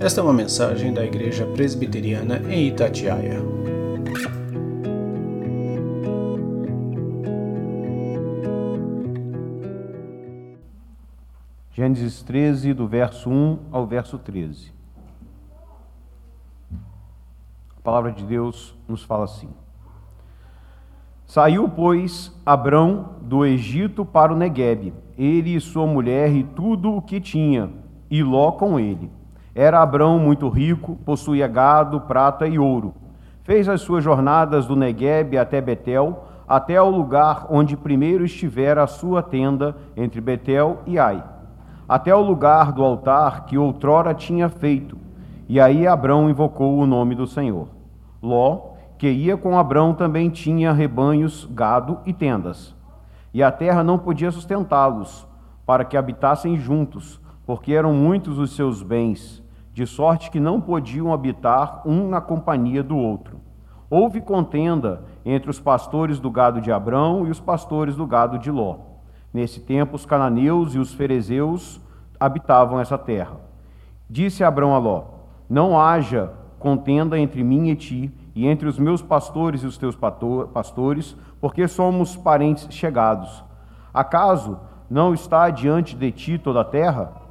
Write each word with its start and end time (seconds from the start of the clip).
Esta 0.00 0.20
é 0.20 0.24
uma 0.24 0.32
mensagem 0.32 0.92
da 0.92 1.04
Igreja 1.04 1.46
Presbiteriana 1.46 2.38
em 2.52 2.66
Itatiaia. 2.66 3.40
Gênesis 11.70 12.22
13, 12.24 12.74
do 12.74 12.88
verso 12.88 13.30
1 13.30 13.58
ao 13.70 13.86
verso 13.86 14.18
13. 14.18 14.72
A 17.76 17.80
palavra 17.80 18.10
de 18.10 18.24
Deus 18.24 18.76
nos 18.88 19.04
fala 19.04 19.24
assim: 19.24 19.48
Saiu, 21.24 21.68
pois, 21.68 22.32
Abrão 22.44 23.14
do 23.22 23.46
Egito 23.46 24.04
para 24.04 24.32
o 24.32 24.36
Neguebe, 24.36 24.92
ele 25.16 25.54
e 25.54 25.60
sua 25.60 25.86
mulher 25.86 26.32
e 26.32 26.42
tudo 26.42 26.92
o 26.92 27.00
que 27.00 27.20
tinha, 27.20 27.70
e 28.10 28.24
Ló 28.24 28.50
com 28.52 28.78
ele. 28.78 29.08
Era 29.54 29.80
Abrão 29.80 30.18
muito 30.18 30.48
rico, 30.48 30.96
possuía 31.04 31.46
gado, 31.46 32.00
prata 32.00 32.46
e 32.46 32.58
ouro. 32.58 32.92
Fez 33.44 33.68
as 33.68 33.82
suas 33.82 34.02
jornadas 34.02 34.66
do 34.66 34.74
Neguebe 34.74 35.38
até 35.38 35.60
Betel, 35.60 36.24
até 36.48 36.76
ao 36.76 36.90
lugar 36.90 37.46
onde 37.48 37.76
primeiro 37.76 38.24
estivera 38.24 38.82
a 38.82 38.88
sua 38.88 39.22
tenda 39.22 39.76
entre 39.96 40.20
Betel 40.20 40.80
e 40.86 40.98
Ai, 40.98 41.22
até 41.88 42.12
o 42.12 42.20
lugar 42.20 42.72
do 42.72 42.82
altar 42.82 43.44
que 43.44 43.56
outrora 43.56 44.12
tinha 44.12 44.48
feito. 44.48 44.98
E 45.48 45.60
aí 45.60 45.86
Abrão 45.86 46.28
invocou 46.28 46.76
o 46.76 46.86
nome 46.86 47.14
do 47.14 47.26
Senhor. 47.26 47.68
Ló, 48.20 48.72
que 48.98 49.08
ia 49.08 49.36
com 49.36 49.56
Abrão 49.56 49.94
também 49.94 50.30
tinha 50.30 50.72
rebanhos, 50.72 51.48
gado 51.52 51.98
e 52.04 52.12
tendas. 52.12 52.74
E 53.32 53.42
a 53.42 53.52
terra 53.52 53.84
não 53.84 53.98
podia 53.98 54.30
sustentá-los, 54.32 55.28
para 55.66 55.84
que 55.84 55.96
habitassem 55.96 56.56
juntos, 56.56 57.20
porque 57.46 57.72
eram 57.72 57.92
muitos 57.92 58.38
os 58.38 58.56
seus 58.56 58.82
bens, 58.82 59.43
de 59.74 59.86
sorte 59.88 60.30
que 60.30 60.38
não 60.38 60.60
podiam 60.60 61.12
habitar 61.12 61.82
um 61.84 62.08
na 62.08 62.20
companhia 62.20 62.80
do 62.80 62.96
outro. 62.96 63.40
Houve 63.90 64.20
contenda 64.20 65.02
entre 65.26 65.50
os 65.50 65.58
pastores 65.58 66.20
do 66.20 66.30
gado 66.30 66.60
de 66.60 66.70
Abrão 66.70 67.26
e 67.26 67.30
os 67.30 67.40
pastores 67.40 67.96
do 67.96 68.06
gado 68.06 68.38
de 68.38 68.52
Ló. 68.52 68.76
Nesse 69.32 69.60
tempo, 69.60 69.96
os 69.96 70.06
cananeus 70.06 70.76
e 70.76 70.78
os 70.78 70.94
ferezeus 70.94 71.80
habitavam 72.20 72.78
essa 72.78 72.96
terra. 72.96 73.36
Disse 74.08 74.44
Abrão 74.44 74.76
a 74.76 74.78
Ló: 74.78 75.02
Não 75.50 75.78
haja 75.78 76.30
contenda 76.60 77.18
entre 77.18 77.42
mim 77.42 77.68
e 77.68 77.74
ti, 77.74 78.12
e 78.32 78.46
entre 78.46 78.68
os 78.68 78.78
meus 78.78 79.02
pastores 79.02 79.62
e 79.62 79.66
os 79.66 79.76
teus 79.76 79.96
pastores, 80.52 81.16
porque 81.40 81.66
somos 81.66 82.16
parentes 82.16 82.68
chegados. 82.70 83.44
Acaso 83.92 84.56
não 84.88 85.12
está 85.12 85.50
diante 85.50 85.96
de 85.96 86.12
ti 86.12 86.38
toda 86.38 86.60
a 86.60 86.64
terra? 86.64 87.23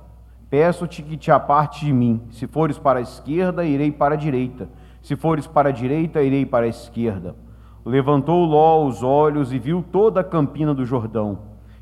Peço-te 0.54 1.02
que 1.02 1.18
te 1.18 1.32
aparte 1.32 1.84
de 1.84 1.92
mim. 1.92 2.22
Se 2.30 2.46
fores 2.46 2.78
para 2.78 3.00
a 3.00 3.02
esquerda, 3.02 3.66
irei 3.66 3.92
para 3.92 4.14
a 4.14 4.16
direita. 4.16 4.70
Se 5.02 5.16
fores 5.16 5.48
para 5.48 5.70
a 5.70 5.72
direita, 5.72 6.22
irei 6.22 6.46
para 6.46 6.68
a 6.68 6.70
esquerda. 6.70 7.36
Levantou 7.84 8.46
Ló 8.46 8.86
os 8.86 9.02
olhos 9.02 9.52
e 9.52 9.58
viu 9.58 9.82
toda 9.82 10.20
a 10.20 10.24
campina 10.24 10.72
do 10.72 10.86
Jordão, 10.86 11.40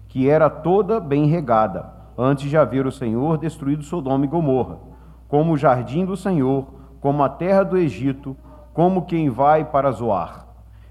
que 0.08 0.30
era 0.30 0.50
toda 0.50 1.02
bem 1.02 1.26
regada, 1.26 1.92
antes 2.18 2.50
de 2.50 2.56
haver 2.56 2.88
o 2.88 2.94
Senhor 2.94 3.38
destruído 3.38 3.84
Sodoma 3.84 4.24
e 4.24 4.30
Gomorra, 4.30 4.78
como 5.28 5.52
o 5.52 5.58
jardim 5.58 6.06
do 6.06 6.16
Senhor, 6.16 6.66
como 7.02 7.24
a 7.24 7.28
terra 7.28 7.64
do 7.64 7.78
Egito, 7.78 8.38
como 8.74 9.02
quem 9.02 9.30
vai 9.30 9.66
para 9.66 9.92
Zoar. 9.92 10.48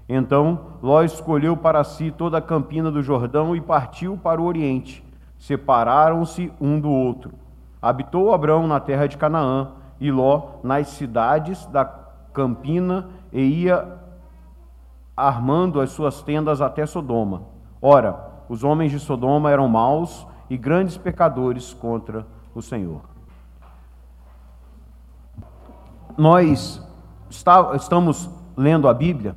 Então 0.07 0.77
Ló 0.83 1.01
escolheu 1.01 1.57
para 1.57 1.83
si 1.83 2.11
toda 2.11 2.37
a 2.37 2.41
campina 2.43 2.91
do 2.91 3.01
Jordão 3.01 3.55
e 3.55 3.59
partiu 3.59 4.19
para 4.21 4.39
o 4.39 4.45
oriente. 4.45 5.03
Separaram-se 5.39 6.53
um 6.61 6.79
do 6.79 6.91
outro. 6.91 7.40
Habitou 7.81 8.33
Abrão 8.33 8.67
na 8.67 8.79
terra 8.79 9.07
de 9.07 9.17
Canaã 9.17 9.71
e 9.99 10.11
Ló 10.11 10.59
nas 10.63 10.89
cidades 10.89 11.65
da 11.67 11.83
campina 12.33 13.09
e 13.31 13.41
ia 13.41 13.99
armando 15.15 15.81
as 15.81 15.91
suas 15.91 16.21
tendas 16.21 16.61
até 16.61 16.85
Sodoma. 16.85 17.43
Ora, 17.81 18.31
os 18.47 18.63
homens 18.63 18.91
de 18.91 18.99
Sodoma 18.99 19.49
eram 19.49 19.67
maus 19.67 20.27
e 20.49 20.57
grandes 20.57 20.97
pecadores 20.97 21.73
contra 21.73 22.25
o 22.53 22.61
Senhor. 22.61 23.01
Nós 26.17 26.85
está, 27.29 27.75
estamos 27.75 28.29
lendo 28.55 28.87
a 28.87 28.93
Bíblia 28.93 29.35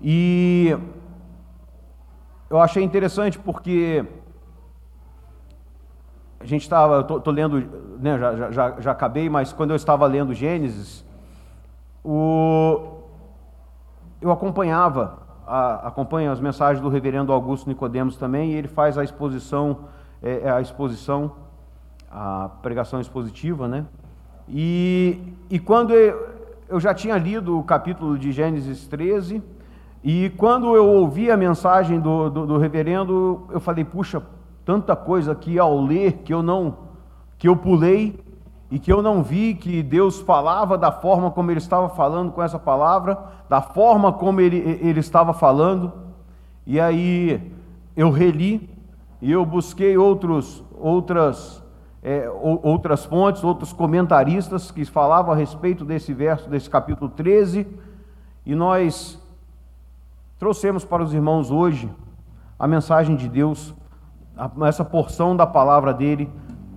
e 0.00 0.76
eu 2.48 2.60
achei 2.60 2.82
interessante 2.82 3.38
porque 3.38 4.04
a 6.42 6.46
gente 6.46 6.62
estava, 6.62 7.00
estou 7.00 7.32
lendo, 7.32 7.64
né, 8.00 8.18
já, 8.18 8.50
já, 8.50 8.80
já 8.80 8.90
acabei, 8.90 9.30
mas 9.30 9.52
quando 9.52 9.70
eu 9.70 9.76
estava 9.76 10.04
lendo 10.06 10.34
Gênesis, 10.34 11.04
o, 12.04 12.98
eu 14.20 14.30
acompanhava, 14.32 15.18
a, 15.46 15.86
acompanho 15.86 16.32
as 16.32 16.40
mensagens 16.40 16.82
do 16.82 16.88
reverendo 16.88 17.32
Augusto 17.32 17.68
Nicodemos 17.68 18.16
também, 18.16 18.50
e 18.50 18.54
ele 18.54 18.66
faz 18.66 18.98
a 18.98 19.04
exposição, 19.04 19.84
é, 20.20 20.40
é 20.42 20.50
a 20.50 20.60
exposição, 20.60 21.30
a 22.10 22.50
pregação 22.60 23.00
expositiva, 23.00 23.68
né? 23.68 23.86
E, 24.48 25.34
e 25.48 25.60
quando 25.60 25.94
eu, 25.94 26.28
eu 26.68 26.80
já 26.80 26.92
tinha 26.92 27.16
lido 27.16 27.56
o 27.56 27.62
capítulo 27.62 28.18
de 28.18 28.32
Gênesis 28.32 28.88
13, 28.88 29.40
e 30.02 30.30
quando 30.30 30.74
eu 30.74 30.88
ouvi 30.88 31.30
a 31.30 31.36
mensagem 31.36 32.00
do, 32.00 32.28
do, 32.28 32.46
do 32.46 32.58
reverendo, 32.58 33.46
eu 33.50 33.60
falei, 33.60 33.84
puxa, 33.84 34.20
tanta 34.64 34.94
coisa 34.96 35.32
aqui 35.32 35.58
ao 35.58 35.80
ler 35.80 36.18
que 36.24 36.32
eu 36.32 36.42
não, 36.42 36.76
que 37.38 37.48
eu 37.48 37.56
pulei 37.56 38.18
e 38.70 38.78
que 38.78 38.92
eu 38.92 39.02
não 39.02 39.22
vi 39.22 39.54
que 39.54 39.82
Deus 39.82 40.20
falava 40.20 40.78
da 40.78 40.90
forma 40.90 41.30
como 41.30 41.50
ele 41.50 41.58
estava 41.58 41.88
falando 41.88 42.32
com 42.32 42.42
essa 42.42 42.58
palavra, 42.58 43.18
da 43.48 43.60
forma 43.60 44.12
como 44.12 44.40
ele, 44.40 44.56
ele 44.80 45.00
estava 45.00 45.34
falando. 45.34 45.92
E 46.66 46.80
aí 46.80 47.52
eu 47.96 48.10
reli 48.10 48.70
e 49.20 49.30
eu 49.30 49.44
busquei 49.44 49.98
outros, 49.98 50.64
outras 50.78 51.62
é, 52.02 52.28
outras 52.28 53.04
fontes, 53.04 53.44
outros 53.44 53.72
comentaristas 53.72 54.70
que 54.70 54.84
falavam 54.84 55.32
a 55.32 55.36
respeito 55.36 55.84
desse 55.84 56.12
verso, 56.12 56.50
desse 56.50 56.68
capítulo 56.68 57.08
13, 57.08 57.66
e 58.44 58.54
nós 58.56 59.22
trouxemos 60.36 60.84
para 60.84 61.02
os 61.02 61.14
irmãos 61.14 61.52
hoje 61.52 61.88
a 62.58 62.66
mensagem 62.66 63.14
de 63.14 63.28
Deus, 63.28 63.72
essa 64.66 64.84
porção 64.84 65.36
da 65.36 65.46
palavra 65.46 65.92
dele, 65.92 66.30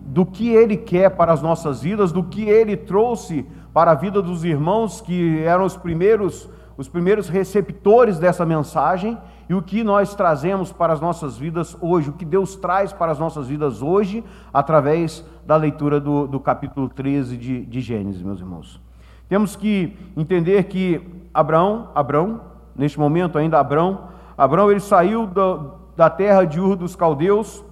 do 0.06 0.26
que 0.26 0.50
ele 0.50 0.78
quer 0.78 1.10
para 1.10 1.34
as 1.34 1.42
nossas 1.42 1.82
vidas, 1.82 2.12
do 2.12 2.24
que 2.24 2.44
ele 2.44 2.78
trouxe 2.78 3.46
para 3.74 3.92
a 3.92 3.96
vida 3.96 4.22
dos 4.22 4.44
irmãos 4.44 5.02
que 5.02 5.40
eram 5.44 5.66
os 5.66 5.76
primeiros, 5.76 6.50
os 6.78 6.88
primeiros 6.88 7.28
receptores 7.28 8.18
dessa 8.18 8.46
mensagem 8.46 9.18
e 9.50 9.54
o 9.54 9.62
que 9.62 9.84
nós 9.84 10.16
trazemos 10.16 10.72
para 10.72 10.94
as 10.94 11.02
nossas 11.02 11.38
vidas 11.38 11.78
hoje, 11.82 12.10
o 12.10 12.14
que 12.14 12.26
Deus 12.26 12.56
traz 12.56 12.94
para 12.94 13.12
as 13.12 13.20
nossas 13.20 13.48
vidas 13.48 13.82
hoje, 13.82 14.24
através 14.54 15.26
da 15.46 15.56
leitura 15.56 16.00
do, 16.00 16.26
do 16.28 16.40
capítulo 16.40 16.90
13 16.90 17.38
de, 17.38 17.66
de 17.66 17.82
Gênesis, 17.82 18.22
meus 18.22 18.40
irmãos. 18.40 18.82
Temos 19.28 19.56
que 19.56 19.98
entender 20.16 20.64
que 20.66 21.02
Abraão, 21.34 21.90
Abraão, 21.94 22.42
neste 22.76 23.00
momento 23.00 23.38
ainda 23.38 23.60
Abraão, 23.60 24.10
Abraão 24.38 24.72
ele 24.72 24.80
saiu 24.80 25.28
da, 25.28 25.60
da 25.96 26.10
terra 26.10 26.46
de 26.46 26.60
Ur 26.60 26.76
dos 26.76 26.96
Caldeus, 26.96 27.64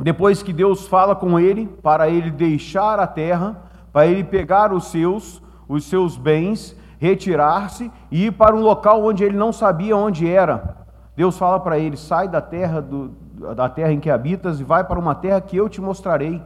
depois 0.00 0.42
que 0.42 0.52
Deus 0.52 0.88
fala 0.88 1.14
com 1.14 1.38
ele, 1.38 1.66
para 1.66 2.08
ele 2.08 2.30
deixar 2.30 2.98
a 2.98 3.06
terra, 3.06 3.56
para 3.92 4.06
ele 4.06 4.24
pegar 4.24 4.72
os 4.72 4.86
seus, 4.86 5.42
os 5.68 5.84
seus 5.84 6.16
bens 6.16 6.76
retirar-se 6.98 7.90
e 8.10 8.26
ir 8.26 8.32
para 8.32 8.54
um 8.54 8.60
local 8.60 9.04
onde 9.04 9.24
ele 9.24 9.36
não 9.36 9.52
sabia 9.52 9.96
onde 9.96 10.28
era. 10.28 10.76
Deus 11.16 11.36
fala 11.36 11.60
para 11.60 11.78
ele: 11.78 11.96
sai 11.96 12.28
da 12.28 12.40
terra, 12.40 12.80
do, 12.80 13.08
da 13.54 13.68
terra 13.68 13.92
em 13.92 14.00
que 14.00 14.10
habitas 14.10 14.60
e 14.60 14.64
vai 14.64 14.84
para 14.84 14.98
uma 14.98 15.14
terra 15.14 15.40
que 15.40 15.56
eu 15.56 15.68
te 15.68 15.80
mostrarei. 15.80 16.42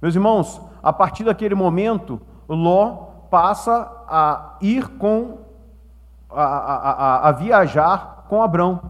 Meus 0.00 0.14
irmãos, 0.14 0.60
a 0.82 0.92
partir 0.92 1.24
daquele 1.24 1.54
momento, 1.54 2.20
Ló 2.48 3.12
passa 3.30 3.90
a 4.08 4.56
ir 4.60 4.88
com, 4.98 5.38
a, 6.28 6.42
a, 6.42 6.90
a, 6.90 7.28
a 7.28 7.32
viajar 7.32 8.26
com 8.28 8.42
Abrão. 8.42 8.80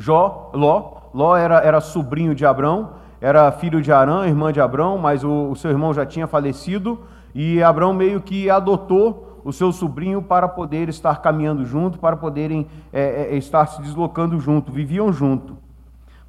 Jó, 0.00 0.50
Ló, 0.54 0.92
Ló 1.12 1.36
era, 1.36 1.58
era 1.58 1.78
sobrinho 1.78 2.34
de 2.34 2.46
Abrão, 2.46 2.92
era 3.20 3.52
filho 3.52 3.82
de 3.82 3.92
Arã, 3.92 4.26
irmã 4.26 4.50
de 4.50 4.58
Abrão, 4.58 4.96
mas 4.96 5.22
o, 5.22 5.50
o 5.50 5.56
seu 5.56 5.70
irmão 5.70 5.92
já 5.92 6.06
tinha 6.06 6.26
falecido, 6.26 7.00
e 7.34 7.62
Abrão 7.62 7.92
meio 7.92 8.18
que 8.22 8.48
adotou 8.48 9.42
o 9.44 9.52
seu 9.52 9.70
sobrinho 9.70 10.22
para 10.22 10.48
poder 10.48 10.88
estar 10.88 11.20
caminhando 11.20 11.66
junto, 11.66 11.98
para 11.98 12.16
poderem 12.16 12.66
é, 12.90 13.28
é, 13.30 13.36
estar 13.36 13.66
se 13.66 13.82
deslocando 13.82 14.40
junto, 14.40 14.72
viviam 14.72 15.12
junto. 15.12 15.58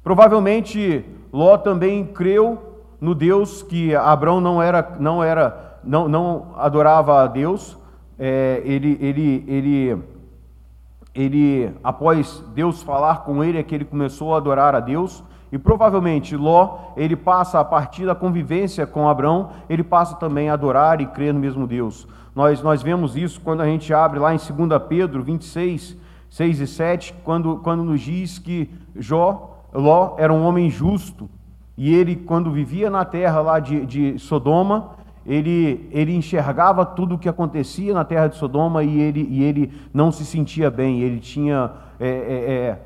Provavelmente 0.04 1.06
Ló 1.32 1.56
também 1.56 2.04
creu 2.04 2.58
no 3.00 3.14
Deus 3.14 3.62
que 3.62 3.94
Abraão 3.94 4.38
não 4.38 4.62
era, 4.62 4.96
não 5.00 5.24
era, 5.24 5.78
não, 5.82 6.08
não 6.08 6.48
adorava 6.56 7.22
a 7.22 7.26
Deus. 7.26 7.78
É, 8.18 8.60
ele, 8.64 8.98
ele, 9.00 9.44
ele, 9.48 10.02
ele, 11.14 11.74
após 11.84 12.42
Deus 12.54 12.82
falar 12.82 13.24
com 13.24 13.44
ele, 13.44 13.58
é 13.58 13.62
que 13.62 13.74
ele 13.74 13.84
começou 13.84 14.34
a 14.34 14.38
adorar 14.38 14.74
a 14.74 14.80
Deus. 14.80 15.22
E 15.50 15.58
provavelmente 15.58 16.34
Ló, 16.34 16.78
ele 16.96 17.14
passa 17.14 17.60
a 17.60 17.64
partir 17.64 18.06
da 18.06 18.14
convivência 18.14 18.86
com 18.86 19.06
Abrão, 19.06 19.50
ele 19.68 19.82
passa 19.82 20.16
também 20.16 20.48
a 20.48 20.54
adorar 20.54 21.00
e 21.02 21.06
crer 21.06 21.34
no 21.34 21.40
mesmo 21.40 21.66
Deus. 21.66 22.08
Nós, 22.34 22.62
nós 22.62 22.82
vemos 22.82 23.14
isso 23.16 23.40
quando 23.42 23.60
a 23.60 23.66
gente 23.66 23.92
abre 23.92 24.18
lá 24.18 24.34
em 24.34 24.38
2 24.38 24.82
Pedro 24.88 25.22
26, 25.22 25.96
6 26.30 26.60
e 26.60 26.66
7, 26.66 27.14
quando, 27.22 27.58
quando 27.58 27.84
nos 27.84 28.00
diz 28.00 28.38
que 28.38 28.70
Jó, 28.96 29.58
Ló 29.74 30.14
era 30.16 30.32
um 30.32 30.46
homem 30.46 30.70
justo, 30.70 31.28
e 31.76 31.94
ele, 31.94 32.16
quando 32.16 32.50
vivia 32.50 32.88
na 32.88 33.04
terra 33.04 33.40
lá 33.42 33.58
de, 33.58 33.84
de 33.84 34.18
Sodoma, 34.18 34.92
ele, 35.26 35.88
ele 35.92 36.14
enxergava 36.14 36.84
tudo 36.84 37.14
o 37.14 37.18
que 37.18 37.28
acontecia 37.28 37.94
na 37.94 38.04
terra 38.04 38.26
de 38.26 38.36
Sodoma 38.36 38.82
e 38.82 39.00
ele, 39.00 39.26
e 39.30 39.42
ele 39.42 39.72
não 39.92 40.10
se 40.10 40.24
sentia 40.24 40.70
bem, 40.70 41.00
ele 41.00 41.20
tinha, 41.20 41.70
é, 42.00 42.08
é, 42.08 42.52
é 42.52 42.78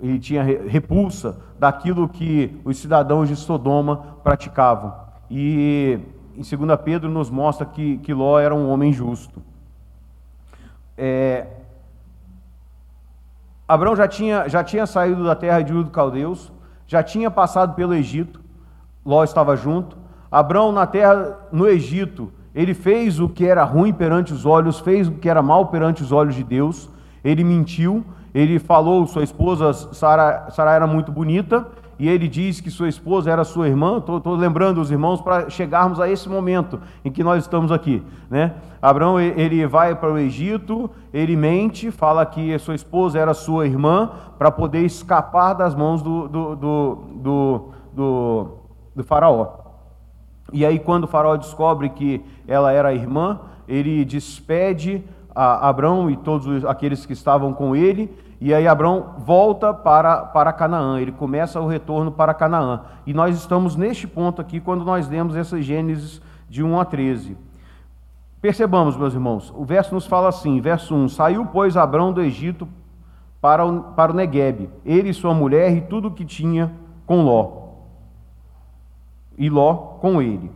ele 0.00 0.18
tinha 0.18 0.42
repulsa 0.42 1.38
daquilo 1.58 2.08
que 2.08 2.60
os 2.64 2.76
cidadãos 2.76 3.28
de 3.28 3.36
Sodoma 3.36 4.16
praticavam. 4.24 4.92
E 5.30 6.00
em 6.36 6.56
2 6.56 6.80
Pedro 6.84 7.08
nos 7.08 7.30
mostra 7.30 7.64
que, 7.64 7.98
que 7.98 8.12
Ló 8.12 8.38
era 8.38 8.52
um 8.52 8.68
homem 8.68 8.92
justo. 8.92 9.40
É, 10.98 11.46
Abraão 13.66 13.94
já 13.94 14.08
tinha, 14.08 14.48
já 14.48 14.64
tinha 14.64 14.86
saído 14.86 15.24
da 15.24 15.36
terra 15.36 15.62
de 15.62 15.72
Ur 15.72 15.88
Caldeus, 15.90 16.52
já 16.86 17.02
tinha 17.02 17.30
passado 17.30 17.74
pelo 17.74 17.94
Egito, 17.94 18.40
Ló 19.04 19.22
estava 19.22 19.56
junto. 19.56 20.01
Abraão 20.32 20.72
na 20.72 20.86
terra, 20.86 21.38
no 21.52 21.68
Egito, 21.68 22.32
ele 22.54 22.72
fez 22.72 23.20
o 23.20 23.28
que 23.28 23.46
era 23.46 23.62
ruim 23.64 23.92
perante 23.92 24.32
os 24.32 24.46
olhos, 24.46 24.80
fez 24.80 25.06
o 25.08 25.12
que 25.12 25.28
era 25.28 25.42
mal 25.42 25.66
perante 25.66 26.02
os 26.02 26.10
olhos 26.10 26.34
de 26.34 26.42
Deus, 26.42 26.88
ele 27.22 27.44
mentiu, 27.44 28.02
ele 28.34 28.58
falou, 28.58 29.06
sua 29.06 29.22
esposa 29.22 29.74
Sara, 29.74 30.48
Sara 30.50 30.72
era 30.72 30.86
muito 30.86 31.12
bonita, 31.12 31.66
e 31.98 32.08
ele 32.08 32.26
diz 32.26 32.60
que 32.60 32.70
sua 32.70 32.88
esposa 32.88 33.30
era 33.30 33.44
sua 33.44 33.68
irmã. 33.68 33.98
Estou 33.98 34.34
lembrando 34.34 34.80
os 34.80 34.90
irmãos 34.90 35.20
para 35.20 35.48
chegarmos 35.48 36.00
a 36.00 36.08
esse 36.08 36.28
momento 36.28 36.80
em 37.04 37.12
que 37.12 37.22
nós 37.22 37.44
estamos 37.44 37.70
aqui. 37.70 38.02
Né? 38.28 38.54
Abraão 38.80 39.20
ele 39.20 39.64
vai 39.66 39.94
para 39.94 40.12
o 40.12 40.18
Egito, 40.18 40.90
ele 41.14 41.36
mente, 41.36 41.92
fala 41.92 42.26
que 42.26 42.58
sua 42.58 42.74
esposa 42.74 43.20
era 43.20 43.34
sua 43.34 43.66
irmã 43.66 44.10
para 44.36 44.50
poder 44.50 44.80
escapar 44.80 45.52
das 45.52 45.76
mãos 45.76 46.02
do, 46.02 46.26
do, 46.26 46.56
do, 46.56 46.98
do, 47.94 48.48
do 48.96 49.04
faraó. 49.04 49.61
E 50.52 50.64
aí, 50.66 50.78
quando 50.78 51.04
o 51.04 51.08
faraó 51.08 51.36
descobre 51.36 51.88
que 51.88 52.22
ela 52.46 52.72
era 52.72 52.94
irmã, 52.94 53.40
ele 53.66 54.04
despede 54.04 55.02
a 55.34 55.68
Abraão 55.68 56.10
e 56.10 56.16
todos 56.16 56.64
aqueles 56.64 57.06
que 57.06 57.12
estavam 57.12 57.52
com 57.52 57.74
ele 57.74 58.10
e 58.44 58.52
aí 58.52 58.66
Abraão 58.66 59.14
volta 59.18 59.72
para, 59.72 60.22
para 60.22 60.52
Canaã, 60.52 61.00
ele 61.00 61.12
começa 61.12 61.60
o 61.60 61.68
retorno 61.68 62.10
para 62.10 62.34
Canaã. 62.34 62.80
E 63.06 63.14
nós 63.14 63.36
estamos 63.36 63.76
neste 63.76 64.08
ponto 64.08 64.40
aqui 64.40 64.58
quando 64.58 64.84
nós 64.84 65.08
lemos 65.08 65.36
essa 65.36 65.62
Gênesis 65.62 66.20
de 66.50 66.60
1 66.60 66.80
a 66.80 66.84
13. 66.84 67.36
Percebamos, 68.40 68.96
meus 68.96 69.14
irmãos, 69.14 69.54
o 69.56 69.64
verso 69.64 69.94
nos 69.94 70.08
fala 70.08 70.28
assim, 70.28 70.60
verso 70.60 70.92
1: 70.92 71.10
Saiu, 71.10 71.46
pois, 71.52 71.76
Abraão 71.76 72.12
do 72.12 72.20
Egito 72.20 72.66
para 73.40 73.64
o, 73.64 73.80
para 73.94 74.10
o 74.10 74.14
Neguebe, 74.16 74.68
ele 74.84 75.10
e 75.10 75.14
sua 75.14 75.32
mulher 75.32 75.76
e 75.76 75.80
tudo 75.80 76.08
o 76.08 76.10
que 76.10 76.24
tinha 76.24 76.72
com 77.06 77.22
Ló. 77.22 77.61
E 79.36 79.48
Ló 79.48 79.74
com 80.00 80.20
ele. 80.20 80.50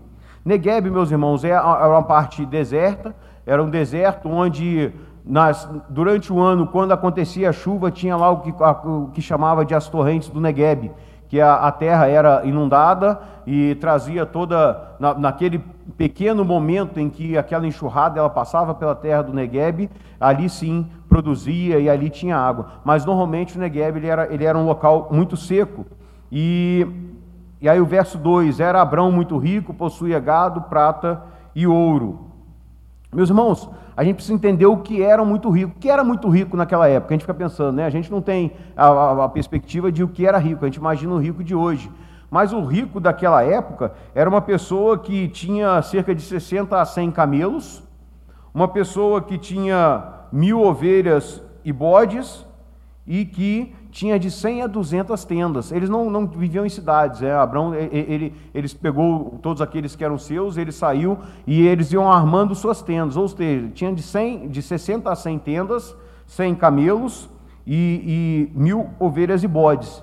Neguebe, 0.45 0.91
meus 0.91 1.11
irmãos, 1.11 1.45
é, 1.45 1.51
era 1.51 1.89
uma 1.89 2.03
parte 2.03 2.47
deserta, 2.47 3.15
era 3.45 3.63
um 3.63 3.69
deserto 3.69 4.29
onde 4.29 4.93
nas, 5.25 5.69
durante 5.89 6.33
o 6.33 6.41
ano, 6.41 6.69
quando 6.69 6.93
acontecia 6.93 7.51
a 7.51 7.53
chuva, 7.53 7.91
tinha 7.91 8.17
lá 8.17 8.31
o 8.31 8.41
que, 8.41 8.55
a, 8.63 8.71
o 8.71 9.11
que 9.13 9.21
chamava 9.21 9.65
de 9.65 9.75
as 9.75 9.89
torrentes 9.89 10.29
do 10.29 10.41
Negueb, 10.41 10.93
que 11.29 11.41
a, 11.41 11.55
a 11.55 11.73
terra 11.73 12.07
era 12.07 12.45
inundada 12.45 13.21
e 13.45 13.75
trazia 13.77 14.25
toda, 14.25 14.95
na, 15.01 15.15
naquele 15.15 15.59
pequeno 15.97 16.45
momento 16.45 17.01
em 17.01 17.11
que 17.11 17.37
aquela 17.37 17.67
enxurrada 17.67 18.21
ela 18.21 18.31
passava 18.31 18.73
pela 18.73 18.95
terra 18.95 19.23
do 19.23 19.33
Negueb, 19.33 19.91
ali 20.21 20.49
sim 20.49 20.87
produzia 21.09 21.81
e 21.81 21.91
ali 21.91 22.09
tinha 22.09 22.37
água. 22.37 22.67
Mas 22.85 23.05
normalmente 23.05 23.57
o 23.57 23.61
Negueb 23.61 23.97
ele 23.97 24.07
era, 24.07 24.33
ele 24.33 24.45
era 24.45 24.57
um 24.57 24.65
local 24.65 25.09
muito 25.11 25.37
seco. 25.37 25.85
E, 26.31 26.87
e 27.61 27.69
aí 27.69 27.81
o 27.81 27.87
verso 27.87 28.19
2: 28.19 28.61
Era 28.61 28.81
Abrão 28.81 29.11
muito 29.11 29.37
rico, 29.39 29.73
possuía 29.75 30.21
gado, 30.21 30.63
prata 30.63 31.23
e 31.55 31.67
ouro. 31.67 32.31
Meus 33.13 33.31
irmãos, 33.31 33.71
a 33.97 34.05
gente 34.05 34.17
precisa 34.17 34.35
entender 34.35 34.67
o 34.67 34.79
que 34.79 35.03
era 35.03 35.25
muito 35.25 35.49
rico. 35.49 35.73
O 35.77 35.81
que 35.81 35.89
era 35.89 36.05
muito 36.05 36.29
rico 36.29 36.57
naquela 36.57 36.89
época? 36.89 37.13
A 37.13 37.15
gente 37.15 37.23
fica 37.23 37.35
pensando, 37.35 37.77
né? 37.77 37.87
A 37.87 37.91
gente 37.91 38.11
não 38.11 38.21
tem 38.21 38.53
a, 38.77 38.87
a, 38.87 39.25
a 39.25 39.29
perspectiva 39.29 39.91
de 39.91 40.05
o 40.05 40.09
que 40.09 40.27
era 40.27 40.39
rico, 40.39 40.65
a 40.65 40.69
gente 40.69 40.77
imagina 40.77 41.13
o 41.13 41.19
rico 41.19 41.43
de 41.43 41.55
hoje. 41.55 41.91
Mas 42.31 42.53
o 42.53 42.63
rico 42.63 43.01
daquela 43.01 43.43
época 43.43 43.93
era 44.15 44.29
uma 44.29 44.41
pessoa 44.41 44.99
que 44.99 45.29
tinha 45.29 45.81
cerca 45.81 46.15
de 46.15 46.21
60 46.21 46.79
a 46.79 46.85
100 46.85 47.11
camelos, 47.13 47.83
uma 48.53 48.69
pessoa 48.69 49.23
que 49.23 49.39
tinha 49.39 50.05
mil 50.33 50.61
ovelhas 50.61 51.43
e 51.65 51.73
bodes 51.73 52.46
e 53.07 53.25
que 53.25 53.73
tinha 53.91 54.19
de 54.19 54.31
100 54.31 54.63
a 54.63 54.67
200 54.67 55.25
tendas. 55.25 55.71
Eles 55.71 55.89
não, 55.89 56.11
não 56.11 56.27
viviam 56.27 56.67
em 56.67 56.69
cidades. 56.69 57.23
É. 57.23 57.33
Abraão, 57.33 57.75
ele, 57.75 57.89
ele, 57.93 58.35
eles 58.53 58.75
pegou 58.75 59.39
todos 59.41 59.63
aqueles 59.63 59.95
que 59.95 60.05
eram 60.05 60.19
seus, 60.19 60.57
ele 60.57 60.73
saiu 60.73 61.19
e 61.47 61.67
eles 61.67 61.93
iam 61.93 62.11
armando 62.11 62.55
suas 62.55 62.83
tendas. 62.83 63.17
Ou 63.17 63.29
seja, 63.29 63.69
tinha 63.73 63.95
de, 63.95 64.03
100, 64.03 64.49
de 64.49 64.61
60 64.61 65.11
a 65.11 65.15
100 65.15 65.39
tendas, 65.39 65.97
100 66.27 66.57
camelos 66.57 67.31
e, 67.67 68.51
e 68.55 68.59
mil 68.59 68.91
ovelhas 68.99 69.43
e 69.45 69.49
bodes. 69.49 70.03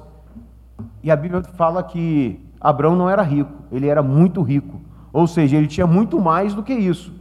E 1.04 1.12
a 1.12 1.16
Bíblia 1.16 1.44
fala 1.44 1.84
que 1.84 2.40
Abraão 2.60 2.96
não 2.96 3.10
era 3.10 3.22
rico, 3.22 3.52
ele 3.72 3.88
era 3.88 4.02
muito 4.02 4.42
rico. 4.42 4.80
Ou 5.12 5.28
seja, 5.28 5.58
ele 5.58 5.68
tinha 5.68 5.86
muito 5.86 6.20
mais 6.20 6.54
do 6.56 6.64
que 6.64 6.74
isso. 6.74 7.14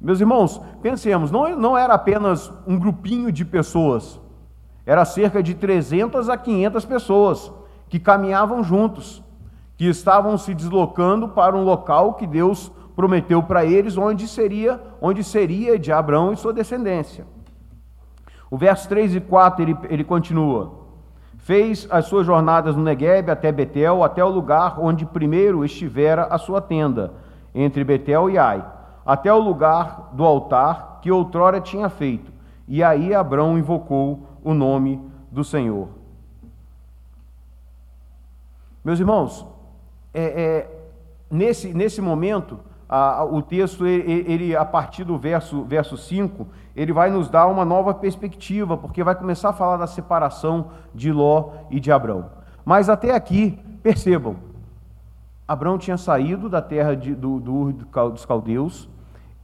Meus 0.00 0.20
irmãos, 0.20 0.58
pensemos, 0.80 1.30
não, 1.30 1.54
não 1.58 1.76
era 1.76 1.92
apenas 1.92 2.50
um 2.66 2.78
grupinho 2.78 3.30
de 3.30 3.44
pessoas 3.44 4.18
era 4.84 5.04
cerca 5.04 5.42
de 5.42 5.54
300 5.54 6.28
a 6.28 6.36
500 6.36 6.84
pessoas 6.84 7.52
que 7.88 7.98
caminhavam 7.98 8.62
juntos, 8.62 9.22
que 9.76 9.86
estavam 9.86 10.36
se 10.38 10.54
deslocando 10.54 11.28
para 11.28 11.56
um 11.56 11.64
local 11.64 12.14
que 12.14 12.26
Deus 12.26 12.70
prometeu 12.94 13.42
para 13.42 13.64
eles, 13.64 13.96
onde 13.96 14.28
seria, 14.28 14.80
onde 15.00 15.24
seria 15.24 15.78
de 15.78 15.90
Abraão 15.90 16.32
e 16.32 16.36
sua 16.36 16.52
descendência. 16.52 17.26
O 18.50 18.56
verso 18.56 18.88
3 18.88 19.16
e 19.16 19.20
4 19.20 19.62
ele, 19.62 19.76
ele 19.88 20.04
continua: 20.04 20.72
Fez 21.38 21.86
as 21.90 22.06
suas 22.06 22.26
jornadas 22.26 22.76
no 22.76 22.82
Negueb 22.82 23.30
até 23.30 23.50
Betel, 23.50 24.04
até 24.04 24.24
o 24.24 24.28
lugar 24.28 24.78
onde 24.78 25.06
primeiro 25.06 25.64
estivera 25.64 26.24
a 26.24 26.36
sua 26.36 26.60
tenda, 26.60 27.12
entre 27.54 27.84
Betel 27.84 28.28
e 28.28 28.36
Ai, 28.36 28.64
até 29.06 29.32
o 29.32 29.38
lugar 29.38 30.10
do 30.12 30.24
altar 30.24 30.98
que 31.00 31.10
outrora 31.10 31.60
tinha 31.60 31.88
feito. 31.88 32.30
E 32.68 32.84
aí 32.84 33.14
Abraão 33.14 33.58
invocou 33.58 34.26
o 34.42 34.54
nome 34.54 35.00
do 35.30 35.44
Senhor. 35.44 35.88
Meus 38.84 38.98
irmãos, 38.98 39.46
é, 40.12 40.22
é, 40.22 40.80
nesse, 41.30 41.72
nesse 41.74 42.00
momento, 42.00 42.58
a, 42.88 43.18
a, 43.18 43.24
o 43.24 43.42
texto, 43.42 43.86
ele, 43.86 44.24
ele, 44.26 44.56
a 44.56 44.64
partir 44.64 45.04
do 45.04 45.16
verso, 45.18 45.62
verso 45.64 45.96
5, 45.96 46.46
ele 46.74 46.92
vai 46.92 47.10
nos 47.10 47.28
dar 47.28 47.46
uma 47.46 47.64
nova 47.64 47.94
perspectiva, 47.94 48.76
porque 48.76 49.04
vai 49.04 49.14
começar 49.14 49.50
a 49.50 49.52
falar 49.52 49.76
da 49.76 49.86
separação 49.86 50.70
de 50.94 51.12
Ló 51.12 51.52
e 51.70 51.78
de 51.78 51.92
Abrão. 51.92 52.30
Mas 52.64 52.88
até 52.88 53.14
aqui, 53.14 53.58
percebam, 53.82 54.36
Abrão 55.46 55.78
tinha 55.78 55.96
saído 55.96 56.48
da 56.48 56.62
terra 56.62 56.94
de, 56.94 57.14
do, 57.14 57.38
do, 57.38 57.72
dos 57.72 58.24
caldeus, 58.24 58.88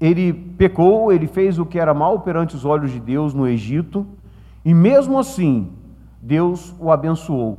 ele 0.01 0.33
pecou, 0.33 1.13
ele 1.13 1.27
fez 1.27 1.59
o 1.59 1.67
que 1.67 1.79
era 1.79 1.93
mal 1.93 2.21
perante 2.21 2.55
os 2.55 2.65
olhos 2.65 2.91
de 2.91 3.01
Deus 3.01 3.35
no 3.35 3.47
Egito, 3.47 4.07
e 4.67 4.75
mesmo 4.75 5.17
assim, 5.17 5.71
Deus 6.21 6.75
o 6.81 6.91
abençoou. 6.91 7.57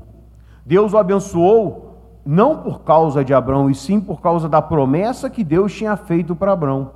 Deus 0.65 0.91
o 0.91 0.97
abençoou 0.97 2.19
não 2.25 2.57
por 2.57 2.81
causa 2.81 3.23
de 3.23 3.33
Abraão, 3.33 3.69
e 3.69 3.75
sim 3.75 3.97
por 3.97 4.19
causa 4.19 4.49
da 4.49 4.61
promessa 4.61 5.29
que 5.29 5.41
Deus 5.41 5.73
tinha 5.73 5.95
feito 5.95 6.35
para 6.35 6.51
Abraão. 6.51 6.91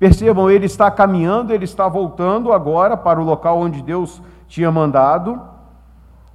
Percebam, 0.00 0.50
ele 0.50 0.66
está 0.66 0.90
caminhando, 0.90 1.52
ele 1.52 1.64
está 1.64 1.86
voltando 1.86 2.52
agora 2.52 2.96
para 2.96 3.20
o 3.20 3.24
local 3.24 3.60
onde 3.60 3.84
Deus 3.84 4.20
tinha 4.48 4.72
mandado, 4.72 5.40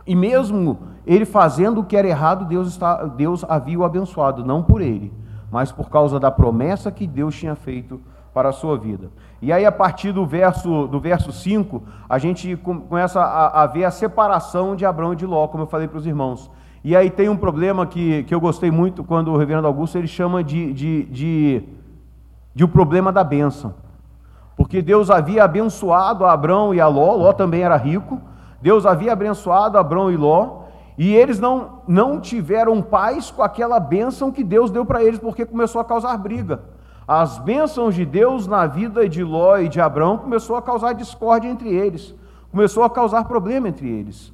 e 0.08 0.16
mesmo 0.16 0.80
ele 1.06 1.26
fazendo 1.26 1.82
o 1.82 1.84
que 1.84 1.98
era 1.98 2.08
errado, 2.08 2.46
Deus, 2.46 2.70
está, 2.70 3.04
Deus 3.04 3.44
havia 3.50 3.78
o 3.78 3.84
abençoado, 3.84 4.46
não 4.46 4.64
por 4.64 4.80
ele, 4.80 5.12
mas 5.52 5.70
por 5.70 5.90
causa 5.90 6.18
da 6.18 6.32
promessa 6.32 6.90
que 6.90 7.06
Deus 7.06 7.36
tinha 7.36 7.56
feito 7.56 8.00
para 8.00 8.19
a 8.34 8.52
sua 8.52 8.78
vida. 8.78 9.10
E 9.42 9.52
aí, 9.52 9.66
a 9.66 9.72
partir 9.72 10.12
do 10.12 10.26
verso, 10.26 10.88
do 10.88 11.00
verso 11.00 11.32
5, 11.32 11.82
a 12.10 12.18
gente 12.18 12.56
começa 12.58 13.22
a, 13.22 13.64
a 13.64 13.68
ver 13.68 13.86
a 13.86 13.92
separação 13.92 14.76
de 14.76 14.86
Abraão 14.86 15.14
e 15.14 15.16
de 15.16 15.26
Ló, 15.26 15.48
como 15.48 15.64
eu 15.64 15.68
falei 15.68 15.88
para 15.88 15.98
os 15.98 16.06
irmãos. 16.06 16.52
E 16.84 16.96
aí 16.96 17.10
tem 17.10 17.28
um 17.28 17.38
problema 17.38 17.86
que, 17.86 18.24
que 18.24 18.34
eu 18.34 18.40
gostei 18.40 18.72
muito 18.72 19.04
quando 19.04 19.32
o 19.32 19.38
reverendo 19.38 19.68
Augusto 19.68 19.98
ele 19.98 20.08
chama 20.08 20.44
de, 20.44 20.74
de, 20.74 21.04
de, 21.06 21.64
de 22.56 22.64
o 22.64 22.68
problema 22.68 23.12
da 23.12 23.24
bênção. 23.24 23.74
Porque 24.56 24.82
Deus 24.82 25.10
havia 25.10 25.44
abençoado 25.44 26.26
a 26.26 26.34
Abraão 26.34 26.74
e 26.74 26.82
a 26.82 26.88
Ló, 26.88 27.16
Ló 27.16 27.34
também 27.34 27.62
era 27.62 27.78
rico, 27.78 28.22
Deus 28.62 28.86
havia 28.86 29.14
abençoado 29.14 29.78
Abraão 29.78 30.12
e 30.12 30.18
Ló, 30.18 30.64
E 30.98 31.16
eles 31.16 31.40
não, 31.40 31.80
não 31.88 32.20
tiveram 32.20 32.82
paz 32.82 33.32
com 33.32 33.42
aquela 33.42 33.80
bênção 33.80 34.34
que 34.34 34.44
Deus 34.44 34.70
deu 34.70 34.86
para 34.86 35.02
eles, 35.02 35.18
porque 35.18 35.46
começou 35.46 35.80
a 35.80 35.86
causar 35.86 36.18
briga. 36.18 36.60
As 37.10 37.40
bênçãos 37.40 37.96
de 37.96 38.06
Deus 38.06 38.46
na 38.46 38.68
vida 38.68 39.10
de 39.10 39.24
Ló 39.24 39.58
e 39.58 39.68
de 39.68 39.82
Abraão 39.82 40.16
começou 40.16 40.56
a 40.56 40.62
causar 40.62 40.94
discórdia 40.94 41.50
entre 41.50 41.68
eles, 41.68 42.14
começou 42.52 42.84
a 42.84 42.90
causar 42.90 43.24
problema 43.24 43.68
entre 43.68 43.90
eles. 43.90 44.32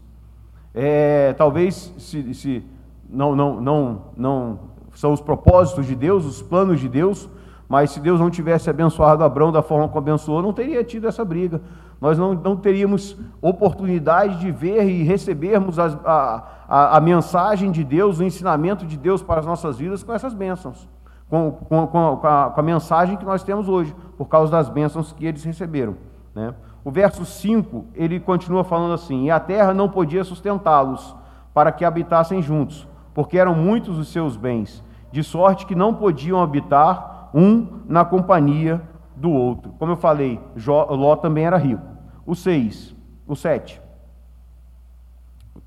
É, 0.73 1.31
talvez 1.37 1.93
se, 1.97 2.33
se 2.33 2.65
não, 3.09 3.33
não, 3.33 3.61
não, 3.61 4.01
não 4.17 4.59
são 4.93 5.13
os 5.13 5.21
propósitos 5.21 5.85
de 5.85 5.95
Deus, 5.95 6.25
os 6.25 6.41
planos 6.41 6.81
de 6.81 6.89
Deus, 6.89 7.29
mas 7.69 7.91
se 7.91 8.01
Deus 8.01 8.19
não 8.19 8.29
tivesse 8.29 8.69
abençoado 8.69 9.23
Abraão 9.23 9.53
da 9.53 9.61
forma 9.61 9.87
como 9.87 9.99
abençoou, 9.99 10.41
não 10.41 10.51
teria 10.51 10.83
tido 10.83 11.07
essa 11.07 11.23
briga. 11.23 11.61
Nós 12.01 12.17
não, 12.17 12.33
não 12.33 12.57
teríamos 12.57 13.17
oportunidade 13.41 14.37
de 14.41 14.51
ver 14.51 14.83
e 14.83 15.01
recebermos 15.01 15.79
a, 15.79 16.43
a, 16.67 16.97
a, 16.97 16.99
mensagem 16.99 17.71
de 17.71 17.85
Deus, 17.85 18.19
o 18.19 18.23
ensinamento 18.25 18.85
de 18.85 18.97
Deus 18.97 19.23
para 19.23 19.39
as 19.39 19.45
nossas 19.45 19.77
vidas 19.77 20.03
com 20.03 20.11
essas 20.11 20.33
bênçãos, 20.33 20.89
com, 21.35 21.87
com, 21.87 22.17
com, 22.17 22.27
a, 22.27 22.49
com 22.51 22.59
a 22.59 22.63
mensagem 22.63 23.17
que 23.17 23.25
nós 23.25 23.43
temos 23.43 23.67
hoje, 23.67 23.93
por 24.17 24.27
causa 24.27 24.51
das 24.51 24.69
bênçãos 24.69 25.11
que 25.11 25.25
eles 25.25 25.43
receberam. 25.43 25.95
Né? 26.33 26.53
O 26.83 26.89
verso 26.89 27.25
5, 27.25 27.85
ele 27.93 28.19
continua 28.19 28.63
falando 28.63 28.93
assim: 28.93 29.25
E 29.25 29.31
a 29.31 29.39
terra 29.39 29.73
não 29.73 29.89
podia 29.89 30.23
sustentá-los 30.23 31.15
para 31.53 31.71
que 31.71 31.83
habitassem 31.83 32.41
juntos, 32.41 32.87
porque 33.13 33.37
eram 33.37 33.53
muitos 33.53 33.97
os 33.97 34.07
seus 34.07 34.37
bens, 34.37 34.83
de 35.11 35.23
sorte 35.23 35.65
que 35.65 35.75
não 35.75 35.93
podiam 35.93 36.41
habitar 36.41 37.29
um 37.33 37.81
na 37.87 38.05
companhia 38.05 38.81
do 39.15 39.31
outro. 39.31 39.73
Como 39.77 39.91
eu 39.91 39.97
falei, 39.97 40.39
Ló 40.65 41.15
também 41.17 41.45
era 41.45 41.57
rico. 41.57 41.85
O 42.25 42.33
6, 42.33 42.95
o 43.27 43.35
7. 43.35 43.81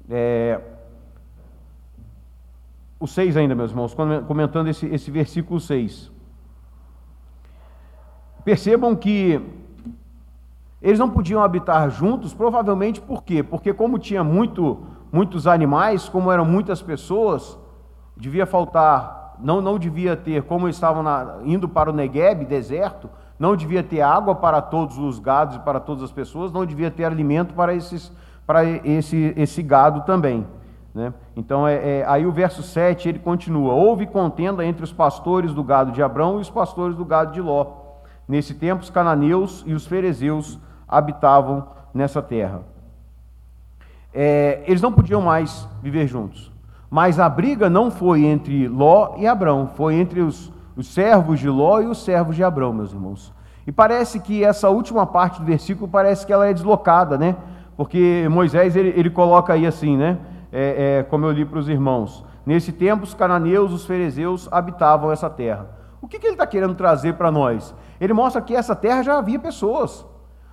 É, 0.08 0.60
o 3.00 3.07
6 3.07 3.37
ainda, 3.37 3.55
meus 3.55 3.71
irmãos, 3.71 3.95
comentando 4.26 4.69
esse, 4.69 4.87
esse 4.87 5.11
versículo 5.11 5.61
6. 5.61 6.11
Percebam 8.45 8.97
que 8.97 9.40
eles 10.81 10.99
não 10.99 11.11
podiam 11.11 11.43
habitar 11.43 11.90
juntos, 11.90 12.33
provavelmente 12.33 13.00
por 13.00 13.23
quê? 13.23 13.43
Porque 13.43 13.73
como 13.73 13.99
tinha 13.99 14.25
muito, 14.25 14.85
muitos 15.12 15.47
animais, 15.47 16.09
como 16.09 16.31
eram 16.31 16.45
muitas 16.45 16.81
pessoas, 16.81 17.59
devia 18.17 18.47
faltar 18.47 19.19
não, 19.40 19.61
não 19.61 19.78
devia 19.78 20.17
ter, 20.17 20.43
como 20.43 20.69
estavam 20.69 21.02
na, 21.02 21.38
indo 21.45 21.69
para 21.69 21.90
o 21.90 21.93
Negueb, 21.93 22.45
deserto, 22.45 23.09
não 23.38 23.55
devia 23.55 23.83
ter 23.83 24.00
água 24.00 24.35
para 24.35 24.61
todos 24.61 24.99
os 24.99 25.19
gados 25.19 25.57
e 25.57 25.61
para 25.61 25.78
todas 25.78 26.02
as 26.02 26.12
pessoas, 26.12 26.52
não 26.52 26.67
devia 26.67 26.90
ter 26.90 27.05
alimento 27.05 27.55
para, 27.55 27.75
esses, 27.75 28.12
para 28.47 28.64
esse, 28.64 29.33
esse 29.37 29.62
gado 29.62 30.02
também. 30.02 30.47
Né? 30.95 31.12
Então, 31.37 31.66
é, 31.66 32.00
é, 32.00 32.04
aí 32.07 32.26
o 32.26 32.33
verso 32.33 32.62
7 32.62 33.09
ele 33.09 33.18
continua: 33.18 33.73
Houve 33.73 34.07
contenda 34.07 34.64
entre 34.64 34.83
os 34.83 34.92
pastores 34.92 35.52
do 35.52 35.62
gado 35.62 35.92
de 35.92 36.02
Abrão 36.02 36.38
e 36.38 36.40
os 36.40 36.50
pastores 36.50 36.97
do 36.97 37.04
gado 37.04 37.33
de 37.33 37.40
Ló. 37.40 37.66
Nesse 38.26 38.54
tempo, 38.54 38.83
os 38.83 38.90
cananeus 38.90 39.62
e 39.66 39.73
os 39.73 39.87
ferezeus 39.87 40.59
habitavam 40.87 41.68
nessa 41.95 42.21
terra. 42.21 42.62
É, 44.12 44.62
eles 44.66 44.83
não 44.83 44.92
podiam 44.92 45.21
mais 45.21 45.68
viver 45.83 46.07
juntos. 46.07 46.50
Mas 46.90 47.21
a 47.21 47.28
briga 47.28 47.68
não 47.68 47.90
foi 47.90 48.25
entre 48.25 48.66
Ló 48.66 49.14
e 49.18 49.26
Abrão, 49.26 49.68
foi 49.75 49.95
entre 49.95 50.21
os, 50.21 50.52
os 50.75 50.88
servos 50.88 51.38
de 51.38 51.49
Ló 51.49 51.80
e 51.80 51.87
os 51.87 52.02
servos 52.02 52.35
de 52.35 52.42
Abrão, 52.42 52.73
meus 52.73 52.92
irmãos. 52.92 53.33
E 53.66 53.73
parece 53.73 54.21
que 54.21 54.42
essa 54.42 54.71
última 54.71 55.07
parte 55.07 55.40
do 55.40 55.45
versículo 55.45 55.87
parece 55.87 56.26
que 56.26 56.33
ela 56.33 56.47
é 56.47 56.54
deslocada, 56.54 57.18
né? 57.18 57.37
Porque 57.76 58.26
Moisés 58.30 58.75
ele, 58.75 58.95
ele 58.97 59.11
coloca 59.11 59.52
aí 59.52 59.66
assim, 59.66 59.97
né? 59.97 60.16
É, 60.50 60.99
é, 60.99 61.02
como 61.02 61.26
eu 61.26 61.33
li 61.33 61.45
para 61.45 61.59
os 61.59 61.69
irmãos. 61.69 62.25
Nesse 62.45 62.73
tempo, 62.73 63.05
os 63.05 63.12
cananeus, 63.12 63.73
os 63.73 63.85
ferezeus 63.85 64.49
habitavam 64.50 65.12
essa 65.12 65.28
terra. 65.28 65.69
O 66.00 66.09
que, 66.09 66.19
que 66.19 66.26
ele 66.26 66.35
está 66.35 66.47
querendo 66.47 66.75
trazer 66.75 67.14
para 67.14 67.31
nós? 67.31 67.75
Ele 68.00 68.12
mostra 68.12 68.40
que 68.40 68.55
essa 68.55 68.75
terra 68.75 69.02
já 69.02 69.19
havia 69.19 69.38
pessoas. 69.38 70.07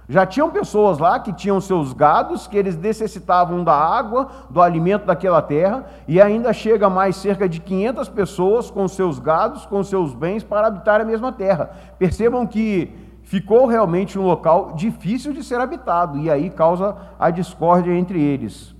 Já 0.08 0.26
tinham 0.26 0.52
pessoas 0.52 1.00
lá 1.00 1.20
que 1.20 1.34
tinham 1.34 1.60
seus 1.60 1.92
gados, 1.92 2.46
que 2.46 2.56
eles 2.56 2.78
necessitavam 2.78 3.64
da 3.64 3.74
água, 3.74 4.30
do 4.50 4.62
alimento 4.62 5.06
daquela 5.06 5.42
terra, 5.42 5.86
e 6.08 6.22
ainda 6.22 6.54
chega 6.54 6.90
mais 6.90 7.16
cerca 7.16 7.50
de 7.50 7.60
500 7.60 8.10
pessoas 8.10 8.70
com 8.70 8.88
seus 8.88 9.18
gados, 9.18 9.66
com 9.66 9.84
seus 9.84 10.14
bens 10.14 10.44
para 10.44 10.68
habitar 10.68 11.02
a 11.02 11.06
mesma 11.06 11.32
terra. 11.32 11.72
Percebam 11.98 12.46
que 12.46 12.94
ficou 13.24 13.66
realmente 13.66 14.20
um 14.20 14.28
local 14.28 14.74
difícil 14.74 15.34
de 15.34 15.44
ser 15.44 15.60
habitado, 15.60 16.20
e 16.20 16.30
aí 16.30 16.52
causa 16.52 16.96
a 17.18 17.32
discórdia 17.32 17.94
entre 17.94 18.22
eles. 18.22 18.75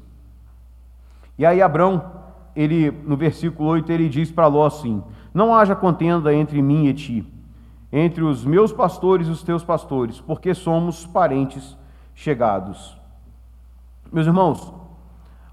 E 1.38 1.46
aí 1.46 1.62
Abrão, 1.62 2.04
ele 2.56 2.92
no 2.92 3.18
versículo 3.18 3.70
8, 3.70 3.92
ele 3.92 4.10
diz 4.10 4.32
para 4.32 4.48
Ló 4.48 4.66
assim: 4.66 5.04
Não 5.34 5.54
haja 5.54 5.76
contenda 5.76 6.34
entre 6.34 6.62
mim 6.62 6.86
e 6.86 6.94
ti 6.94 7.36
entre 7.98 8.26
os 8.26 8.44
meus 8.44 8.74
pastores 8.74 9.30
e 9.30 9.32
os 9.32 9.42
teus 9.42 9.64
pastores, 9.64 10.20
porque 10.20 10.54
somos 10.54 11.06
parentes 11.06 11.78
chegados. 12.14 12.98
Meus 14.12 14.28
irmãos, 14.28 14.74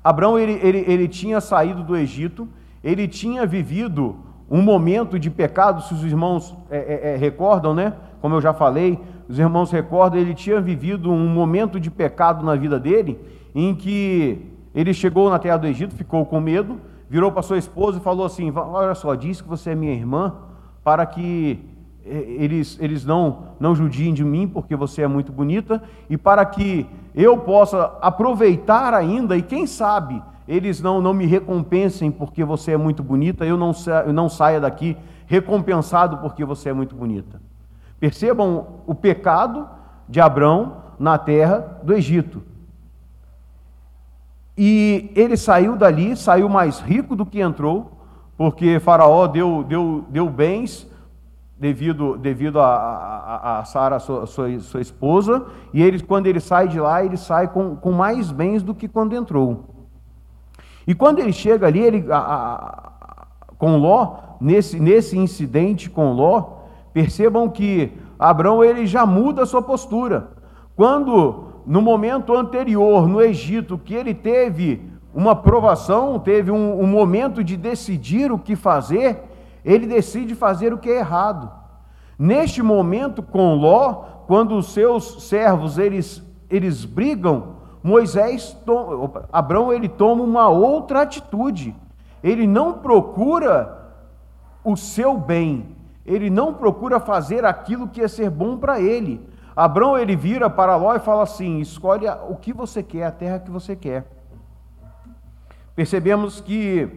Abraão 0.02 0.36
ele, 0.36 0.58
ele, 0.60 0.84
ele 0.88 1.06
tinha 1.06 1.40
saído 1.40 1.84
do 1.84 1.96
Egito, 1.96 2.48
ele 2.82 3.06
tinha 3.06 3.46
vivido 3.46 4.16
um 4.50 4.60
momento 4.60 5.20
de 5.20 5.30
pecado, 5.30 5.82
se 5.82 5.94
os 5.94 6.02
irmãos 6.04 6.52
é, 6.68 6.78
é, 6.78 7.14
é, 7.14 7.16
recordam, 7.16 7.72
né? 7.72 7.94
Como 8.20 8.34
eu 8.34 8.40
já 8.40 8.52
falei, 8.52 8.98
os 9.28 9.38
irmãos 9.38 9.70
recordam, 9.70 10.20
ele 10.20 10.34
tinha 10.34 10.60
vivido 10.60 11.12
um 11.12 11.28
momento 11.28 11.78
de 11.78 11.92
pecado 11.92 12.44
na 12.44 12.56
vida 12.56 12.78
dele, 12.78 13.20
em 13.54 13.72
que 13.72 14.51
ele 14.74 14.94
chegou 14.94 15.28
na 15.30 15.38
terra 15.38 15.56
do 15.56 15.66
Egito, 15.66 15.94
ficou 15.94 16.24
com 16.24 16.40
medo, 16.40 16.80
virou 17.08 17.30
para 17.30 17.42
sua 17.42 17.58
esposa 17.58 17.98
e 17.98 18.00
falou 18.00 18.24
assim: 18.24 18.50
Olha 18.54 18.94
só, 18.94 19.14
diz 19.14 19.40
que 19.40 19.48
você 19.48 19.70
é 19.70 19.74
minha 19.74 19.92
irmã, 19.92 20.34
para 20.82 21.04
que 21.06 21.60
eles, 22.04 22.78
eles 22.80 23.04
não, 23.04 23.48
não 23.60 23.74
judiem 23.74 24.12
de 24.12 24.24
mim 24.24 24.48
porque 24.48 24.74
você 24.74 25.02
é 25.02 25.08
muito 25.08 25.30
bonita, 25.30 25.82
e 26.08 26.16
para 26.16 26.44
que 26.44 26.86
eu 27.14 27.38
possa 27.38 27.96
aproveitar 28.00 28.94
ainda, 28.94 29.36
e 29.36 29.42
quem 29.42 29.66
sabe 29.66 30.22
eles 30.48 30.80
não, 30.80 31.00
não 31.00 31.14
me 31.14 31.24
recompensem 31.24 32.10
porque 32.10 32.44
você 32.44 32.72
é 32.72 32.76
muito 32.76 33.02
bonita, 33.02 33.44
eu 33.44 33.56
não, 33.56 33.72
eu 34.04 34.12
não 34.12 34.28
saia 34.28 34.60
daqui 34.60 34.96
recompensado 35.26 36.18
porque 36.18 36.44
você 36.44 36.70
é 36.70 36.72
muito 36.72 36.94
bonita. 36.94 37.40
Percebam 38.00 38.66
o 38.86 38.94
pecado 38.94 39.68
de 40.08 40.20
Abrão 40.20 40.78
na 40.98 41.16
terra 41.16 41.80
do 41.82 41.94
Egito. 41.94 42.42
E 44.56 45.10
ele 45.14 45.36
saiu 45.36 45.76
dali, 45.76 46.16
saiu 46.16 46.48
mais 46.48 46.80
rico 46.80 47.16
do 47.16 47.24
que 47.24 47.40
entrou, 47.40 47.92
porque 48.36 48.78
Faraó 48.80 49.26
deu, 49.26 49.64
deu, 49.64 50.04
deu 50.08 50.28
bens 50.28 50.86
devido, 51.58 52.16
devido 52.18 52.60
a, 52.60 52.66
a, 52.66 53.58
a 53.60 53.64
Sara, 53.64 53.98
sua, 53.98 54.26
sua, 54.26 54.58
sua, 54.60 54.80
esposa, 54.80 55.46
e 55.72 55.80
ele, 55.80 56.02
quando 56.02 56.26
ele 56.26 56.40
sai 56.40 56.66
de 56.66 56.80
lá, 56.80 57.04
ele 57.04 57.16
sai 57.16 57.48
com, 57.48 57.76
com 57.76 57.92
mais 57.92 58.32
bens 58.32 58.62
do 58.62 58.74
que 58.74 58.88
quando 58.88 59.14
entrou. 59.14 59.64
E 60.86 60.94
quando 60.94 61.20
ele 61.20 61.32
chega 61.32 61.68
ali, 61.68 61.78
ele, 61.78 62.06
a, 62.10 62.90
com 63.56 63.76
Ló, 63.76 64.16
nesse, 64.40 64.80
nesse 64.80 65.16
incidente 65.16 65.88
com 65.88 66.12
Ló, 66.12 66.62
percebam 66.92 67.48
que 67.48 67.92
Abraão 68.18 68.64
ele 68.64 68.84
já 68.84 69.06
muda 69.06 69.44
a 69.44 69.46
sua 69.46 69.62
postura. 69.62 70.30
Quando, 70.74 71.51
no 71.66 71.80
momento 71.80 72.34
anterior, 72.34 73.08
no 73.08 73.20
Egito, 73.20 73.78
que 73.78 73.94
ele 73.94 74.14
teve 74.14 74.82
uma 75.14 75.36
provação, 75.36 76.18
teve 76.18 76.50
um, 76.50 76.80
um 76.80 76.86
momento 76.86 77.44
de 77.44 77.56
decidir 77.56 78.32
o 78.32 78.38
que 78.38 78.56
fazer, 78.56 79.22
ele 79.64 79.86
decide 79.86 80.34
fazer 80.34 80.72
o 80.72 80.78
que 80.78 80.90
é 80.90 80.98
errado. 80.98 81.50
Neste 82.18 82.62
momento 82.62 83.22
com 83.22 83.54
Ló, 83.54 83.94
quando 84.26 84.56
os 84.56 84.72
seus 84.72 85.28
servos 85.28 85.78
eles, 85.78 86.22
eles 86.48 86.84
brigam, 86.84 87.56
Moisés, 87.82 88.56
Abraão 89.32 89.72
ele 89.72 89.88
toma 89.88 90.22
uma 90.22 90.48
outra 90.48 91.02
atitude. 91.02 91.74
Ele 92.22 92.46
não 92.46 92.74
procura 92.74 93.92
o 94.64 94.76
seu 94.76 95.18
bem, 95.18 95.76
ele 96.06 96.30
não 96.30 96.54
procura 96.54 97.00
fazer 97.00 97.44
aquilo 97.44 97.88
que 97.88 98.00
é 98.00 98.06
ser 98.06 98.30
bom 98.30 98.56
para 98.56 98.80
ele. 98.80 99.20
Abraão 99.54 99.98
ele 99.98 100.16
vira 100.16 100.48
para 100.48 100.76
Ló 100.76 100.94
e 100.94 101.00
fala 101.00 101.22
assim: 101.22 101.58
escolhe 101.60 102.06
o 102.28 102.36
que 102.36 102.52
você 102.52 102.82
quer, 102.82 103.04
a 103.04 103.10
terra 103.10 103.38
que 103.38 103.50
você 103.50 103.76
quer. 103.76 104.06
Percebemos 105.74 106.40
que 106.40 106.88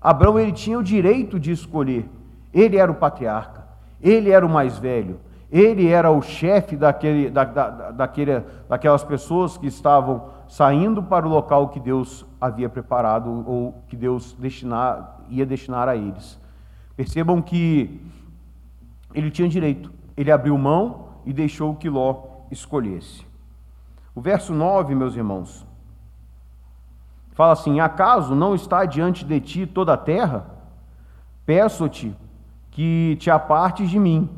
Abraão 0.00 0.38
ele 0.38 0.52
tinha 0.52 0.78
o 0.78 0.82
direito 0.82 1.38
de 1.38 1.50
escolher. 1.50 2.08
Ele 2.52 2.76
era 2.76 2.90
o 2.90 2.94
patriarca, 2.94 3.64
ele 4.00 4.30
era 4.30 4.44
o 4.44 4.48
mais 4.48 4.78
velho, 4.78 5.18
ele 5.50 5.88
era 5.88 6.10
o 6.10 6.22
chefe 6.22 6.76
daquele, 6.76 7.30
da, 7.30 7.44
da, 7.44 7.90
daquele, 7.90 8.42
daquelas 8.68 9.02
pessoas 9.02 9.56
que 9.56 9.66
estavam 9.66 10.30
saindo 10.48 11.02
para 11.02 11.26
o 11.26 11.30
local 11.30 11.68
que 11.68 11.80
Deus 11.80 12.24
havia 12.40 12.68
preparado 12.68 13.44
ou 13.46 13.82
que 13.88 13.96
Deus 13.96 14.32
destinar, 14.38 15.20
ia 15.28 15.44
destinar 15.44 15.88
a 15.88 15.96
eles. 15.96 16.38
Percebam 16.96 17.42
que 17.42 18.00
ele 19.12 19.30
tinha 19.30 19.48
direito, 19.48 19.90
ele 20.16 20.30
abriu 20.30 20.56
mão 20.56 21.03
e 21.24 21.32
deixou 21.32 21.74
que 21.74 21.88
Ló 21.88 22.24
escolhesse. 22.50 23.26
O 24.14 24.20
verso 24.20 24.52
9, 24.52 24.94
meus 24.94 25.16
irmãos, 25.16 25.66
Fala 27.34 27.52
assim: 27.52 27.80
Acaso 27.80 28.34
não 28.34 28.54
está 28.54 28.84
diante 28.84 29.24
de 29.24 29.40
ti 29.40 29.66
toda 29.66 29.92
a 29.92 29.98
terra? 29.98 30.46
Peço-te 31.44 32.16
que 32.70 33.16
te 33.20 33.30
apartes 33.30 33.90
de 33.90 33.98
mim. 33.98 34.30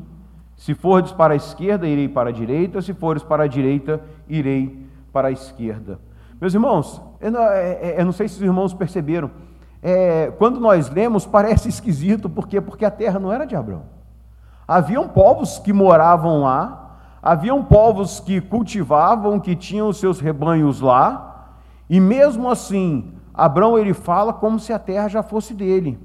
Se 0.57 0.73
fores 0.73 1.11
para 1.11 1.33
a 1.33 1.37
esquerda, 1.37 1.87
irei 1.87 2.09
para 2.09 2.29
a 2.29 2.33
direita, 2.33 2.81
se 2.81 2.93
fores 2.93 3.21
para 3.21 3.43
a 3.43 3.47
direita, 3.47 4.01
irei 4.27 4.87
para 5.13 5.27
a 5.27 5.31
esquerda. 5.31 5.99
Meus 6.41 6.53
irmãos, 6.53 6.99
eu 7.21 7.31
não, 7.31 7.43
é, 7.43 7.73
é, 7.73 8.01
eu 8.01 8.05
não 8.05 8.11
sei 8.11 8.27
se 8.27 8.37
os 8.37 8.41
irmãos 8.41 8.73
perceberam, 8.73 9.29
é, 9.81 10.31
quando 10.37 10.59
nós 10.59 10.89
lemos 10.89 11.27
parece 11.27 11.69
esquisito, 11.69 12.27
por 12.27 12.47
quê? 12.47 12.59
Porque 12.59 12.83
a 12.83 12.91
terra 12.91 13.19
não 13.19 13.31
era 13.31 13.45
de 13.45 13.55
Abraão. 13.55 13.83
Haviam 14.67 15.07
povos 15.07 15.59
que 15.59 15.71
moravam 15.71 16.41
lá, 16.41 16.97
haviam 17.21 17.63
povos 17.63 18.19
que 18.19 18.41
cultivavam, 18.41 19.39
que 19.39 19.55
tinham 19.55 19.93
seus 19.93 20.19
rebanhos 20.19 20.81
lá, 20.81 21.53
e 21.89 21.99
mesmo 21.99 22.49
assim, 22.49 23.13
Abraão 23.33 23.77
ele 23.77 23.93
fala 23.93 24.33
como 24.33 24.59
se 24.59 24.73
a 24.73 24.79
terra 24.79 25.07
já 25.07 25.23
fosse 25.23 25.53
dele. 25.53 25.97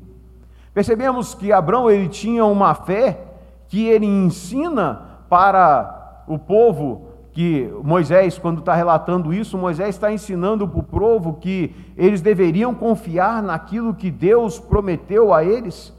Percebemos 0.72 1.34
que 1.34 1.52
Abraão 1.52 1.90
ele 1.90 2.08
tinha 2.08 2.44
uma 2.44 2.74
fé 2.74 3.20
que 3.68 3.88
ele 3.88 4.06
ensina 4.06 5.02
para 5.28 6.22
o 6.26 6.38
povo 6.38 7.08
que 7.32 7.72
Moisés, 7.82 8.38
quando 8.38 8.58
está 8.58 8.74
relatando 8.74 9.32
isso, 9.32 9.56
Moisés 9.56 9.88
está 9.88 10.12
ensinando 10.12 10.68
para 10.68 10.78
o 10.78 10.82
povo 10.82 11.34
que 11.34 11.74
eles 11.96 12.20
deveriam 12.20 12.74
confiar 12.74 13.42
naquilo 13.42 13.94
que 13.94 14.10
Deus 14.10 14.58
prometeu 14.58 15.32
a 15.32 15.42
eles, 15.42 15.92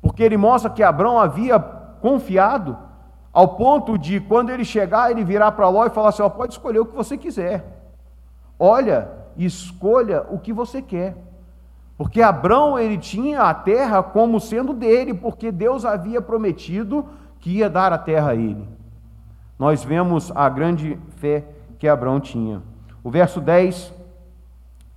porque 0.00 0.22
ele 0.22 0.36
mostra 0.36 0.70
que 0.70 0.82
Abraão 0.82 1.18
havia 1.18 1.75
confiado, 2.06 2.78
ao 3.32 3.48
ponto 3.56 3.98
de 3.98 4.20
quando 4.20 4.50
ele 4.50 4.64
chegar, 4.64 5.10
ele 5.10 5.24
virar 5.24 5.50
para 5.50 5.68
Ló 5.68 5.84
e 5.84 5.90
falar 5.90 6.10
assim: 6.10 6.22
ó, 6.22 6.28
pode 6.28 6.52
escolher 6.52 6.78
o 6.78 6.86
que 6.86 6.94
você 6.94 7.18
quiser. 7.18 7.64
Olha, 8.56 9.08
escolha 9.36 10.24
o 10.30 10.38
que 10.38 10.52
você 10.52 10.80
quer. 10.80 11.16
Porque 11.98 12.22
Abraão 12.22 12.78
ele 12.78 12.96
tinha 12.96 13.42
a 13.42 13.52
terra 13.52 14.04
como 14.04 14.38
sendo 14.38 14.72
dele, 14.72 15.12
porque 15.14 15.50
Deus 15.50 15.84
havia 15.84 16.22
prometido 16.22 17.08
que 17.40 17.50
ia 17.50 17.68
dar 17.68 17.92
a 17.92 17.98
terra 17.98 18.30
a 18.30 18.34
ele. 18.36 18.68
Nós 19.58 19.82
vemos 19.82 20.30
a 20.32 20.48
grande 20.48 20.96
fé 21.16 21.44
que 21.76 21.88
Abraão 21.88 22.20
tinha. 22.20 22.62
O 23.02 23.10
verso 23.10 23.40
10, 23.40 23.92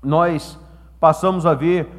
nós 0.04 0.60
passamos 1.00 1.44
a 1.48 1.56
ver 1.56 1.90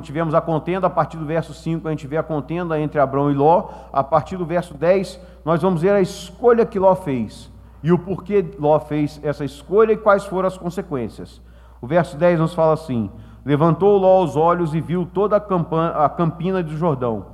tivemos 0.00 0.34
a 0.34 0.40
contenda 0.40 0.86
a 0.86 0.90
partir 0.90 1.16
do 1.16 1.26
verso 1.26 1.52
5, 1.52 1.86
a 1.86 1.90
gente 1.90 2.06
vê 2.06 2.16
a 2.16 2.22
contenda 2.22 2.80
entre 2.80 3.00
Abraão 3.00 3.30
e 3.30 3.34
Ló. 3.34 3.68
A 3.92 4.02
partir 4.02 4.36
do 4.36 4.46
verso 4.46 4.74
10, 4.74 5.20
nós 5.44 5.60
vamos 5.60 5.82
ver 5.82 5.90
a 5.90 6.00
escolha 6.00 6.64
que 6.64 6.78
Ló 6.78 6.94
fez 6.94 7.50
e 7.82 7.92
o 7.92 7.98
porquê 7.98 8.44
Ló 8.58 8.80
fez 8.80 9.20
essa 9.22 9.44
escolha 9.44 9.92
e 9.92 9.96
quais 9.96 10.24
foram 10.24 10.48
as 10.48 10.58
consequências. 10.58 11.40
O 11.80 11.86
verso 11.86 12.16
10 12.16 12.40
nos 12.40 12.54
fala 12.54 12.72
assim: 12.72 13.10
Levantou 13.44 13.96
Ló 13.96 14.24
os 14.24 14.34
olhos 14.34 14.74
e 14.74 14.80
viu 14.80 15.06
toda 15.06 15.36
a 15.36 16.08
campina 16.08 16.62
do 16.62 16.76
Jordão, 16.76 17.26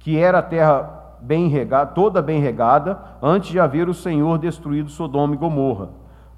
que 0.00 0.18
era 0.18 0.38
a 0.38 0.42
terra 0.42 1.18
bem 1.20 1.48
regada, 1.48 1.92
toda 1.92 2.20
bem 2.20 2.40
regada, 2.40 2.98
antes 3.22 3.50
de 3.50 3.60
haver 3.60 3.88
o 3.88 3.94
Senhor 3.94 4.38
destruído 4.38 4.90
Sodoma 4.90 5.34
e 5.34 5.38
Gomorra, 5.38 5.90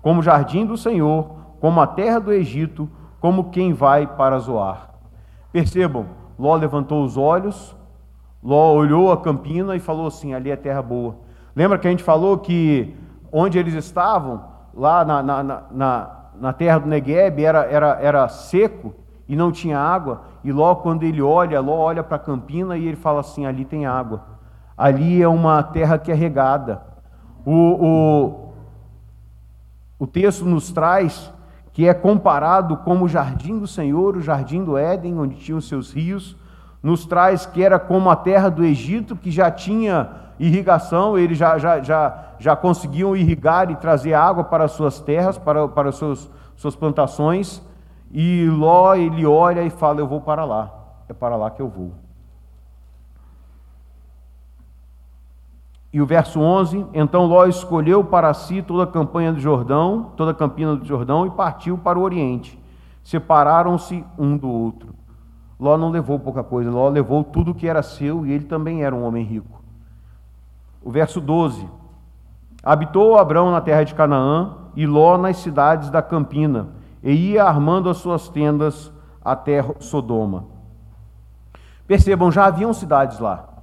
como 0.03 0.23
jardim 0.23 0.67
do 0.67 0.77
Senhor, 0.77 1.31
como 1.59 1.81
a 1.81 1.87
terra 1.87 2.21
do 2.21 2.33
Egito, 2.33 2.89
como 3.19 3.51
quem 3.51 3.73
vai 3.73 4.07
para 4.07 4.39
Zoar. 4.39 4.91
Percebam, 5.53 6.07
Ló 6.39 6.55
levantou 6.55 7.05
os 7.05 7.17
olhos, 7.17 7.75
Ló 8.43 8.75
olhou 8.75 9.11
a 9.11 9.17
campina 9.17 9.75
e 9.75 9.81
falou 9.81 10.07
assim: 10.07 10.35
ali 10.35 10.51
é 10.51 10.57
terra 10.57 10.83
boa. 10.83 11.17
Lembra 11.55 11.79
que 11.79 11.89
a 11.89 11.91
gente 11.91 12.03
falou 12.03 12.39
que 12.39 12.95
onde 13.33 13.59
eles 13.59 13.75
estavam, 13.75 14.45
lá 14.75 15.05
na, 15.05 15.23
na, 15.23 15.43
na, 15.43 16.11
na 16.39 16.53
terra 16.53 16.79
do 16.79 16.89
Negueb, 16.89 17.43
era, 17.43 17.65
era, 17.65 17.99
era 18.01 18.29
seco 18.29 18.95
e 19.29 19.35
não 19.35 19.51
tinha 19.51 19.79
água. 19.79 20.23
E 20.45 20.53
Ló, 20.53 20.75
quando 20.77 21.03
ele 21.03 21.23
olha, 21.23 21.61
Ló 21.61 21.77
olha 21.77 22.05
para 22.05 22.17
a 22.17 22.21
campina 22.21 22.77
e 22.77 22.87
ele 22.87 22.97
fala 22.97 23.21
assim: 23.21 23.47
ali 23.47 23.65
tem 23.65 23.87
água. 23.87 24.23
Ali 24.77 25.23
é 25.23 25.29
uma 25.29 25.63
terra 25.63 25.99
que 25.99 26.13
é 26.13 26.15
regada. 26.15 26.83
O, 27.45 27.53
o, 27.53 28.53
o 29.99 30.07
texto 30.07 30.45
nos 30.45 30.71
traz 30.71 31.33
que 31.77 31.87
é 31.87 31.93
comparado 31.93 32.79
como 32.79 33.05
o 33.05 33.09
jardim 33.09 33.59
do 33.59 33.67
Senhor, 33.67 34.17
o 34.17 34.23
jardim 34.23 34.65
do 34.65 34.79
Éden, 34.79 35.19
onde 35.19 35.37
tinham 35.37 35.61
seus 35.61 35.93
rios, 35.93 36.35
nos 36.83 37.05
traz 37.05 37.45
que 37.45 37.63
era 37.63 37.79
como 37.79 38.09
a 38.09 38.17
terra 38.17 38.49
do 38.49 38.65
Egito, 38.65 39.15
que 39.15 39.31
já 39.31 39.51
tinha 39.51 40.09
irrigação, 40.39 41.19
eles 41.19 41.37
já, 41.37 41.59
já, 41.59 41.83
já, 41.83 42.29
já 42.39 42.57
conseguiam 42.57 43.15
irrigar 43.15 43.71
e 43.71 43.77
trazer 43.77 44.15
água 44.15 44.43
para 44.43 44.65
as 44.65 44.73
suas 44.73 45.01
terras, 45.01 45.37
para, 45.37 45.69
para 45.69 45.91
as 45.91 45.97
suas, 45.97 46.31
suas 46.57 46.75
plantações, 46.75 47.61
e 48.11 48.49
Ló, 48.49 48.95
ele 48.95 49.27
olha 49.27 49.61
e 49.63 49.69
fala, 49.69 50.01
eu 50.01 50.07
vou 50.07 50.23
para 50.23 50.47
lá, 50.47 50.73
é 51.07 51.13
para 51.13 51.37
lá 51.37 51.51
que 51.51 51.61
eu 51.61 51.69
vou. 51.69 51.93
E 55.97 56.03
o 56.03 56.05
verso 56.05 56.39
11: 56.39 56.85
Então 56.93 57.25
Ló 57.25 57.47
escolheu 57.47 58.05
para 58.05 58.35
si 58.35 58.61
toda 58.61 58.83
a 58.83 58.87
campanha 58.87 59.33
do 59.33 59.41
Jordão, 59.41 60.13
toda 60.15 60.33
a 60.33 60.35
campina 60.35 60.77
do 60.77 60.85
Jordão, 60.85 61.25
e 61.25 61.31
partiu 61.31 61.79
para 61.79 61.99
o 61.99 62.03
oriente. 62.03 62.63
Separaram-se 63.03 64.05
um 64.19 64.37
do 64.37 64.47
outro. 64.47 64.95
Ló 65.59 65.79
não 65.79 65.89
levou 65.89 66.19
pouca 66.19 66.45
coisa, 66.45 66.71
Ló 66.71 66.91
levou 66.91 67.25
tudo 67.25 67.55
que 67.55 67.67
era 67.67 67.83
seu 67.83 68.27
e 68.27 68.33
ele 68.33 68.45
também 68.45 68.85
era 68.85 68.95
um 68.95 69.07
homem 69.07 69.25
rico. 69.25 69.65
O 70.85 70.91
verso 70.91 71.19
12: 71.19 71.67
Habitou 72.63 73.17
Abrão 73.17 73.51
na 73.51 73.63
terra 73.63 73.83
de 73.83 73.95
Canaã 73.95 74.55
e 74.77 74.87
Ló 74.87 75.17
nas 75.17 75.39
cidades 75.39 75.89
da 75.89 76.03
campina, 76.03 76.69
e 77.03 77.31
ia 77.31 77.43
armando 77.43 77.89
as 77.89 77.97
suas 77.97 78.29
tendas 78.29 78.93
até 79.25 79.65
Sodoma. 79.81 80.45
Percebam, 81.87 82.31
já 82.31 82.45
haviam 82.45 82.75
cidades 82.75 83.19
lá. 83.19 83.56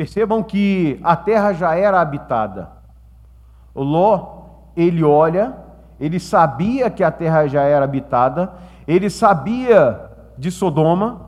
Percebam 0.00 0.42
que 0.42 0.98
a 1.02 1.14
terra 1.14 1.52
já 1.52 1.74
era 1.74 2.00
habitada. 2.00 2.70
Ló, 3.74 4.44
ele 4.74 5.04
olha, 5.04 5.54
ele 6.00 6.18
sabia 6.18 6.88
que 6.88 7.04
a 7.04 7.10
terra 7.10 7.46
já 7.46 7.64
era 7.64 7.84
habitada, 7.84 8.50
ele 8.88 9.10
sabia 9.10 10.10
de 10.38 10.50
Sodoma. 10.50 11.26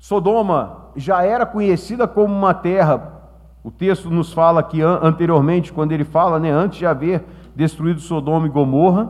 Sodoma 0.00 0.86
já 0.96 1.22
era 1.22 1.46
conhecida 1.46 2.08
como 2.08 2.34
uma 2.34 2.52
terra. 2.52 3.12
O 3.62 3.70
texto 3.70 4.10
nos 4.10 4.32
fala 4.32 4.60
que 4.60 4.82
anteriormente, 4.82 5.72
quando 5.72 5.92
ele 5.92 6.02
fala, 6.02 6.40
né, 6.40 6.50
antes 6.50 6.80
de 6.80 6.86
haver 6.86 7.24
destruído 7.54 8.00
Sodoma 8.00 8.48
e 8.48 8.50
Gomorra, 8.50 9.08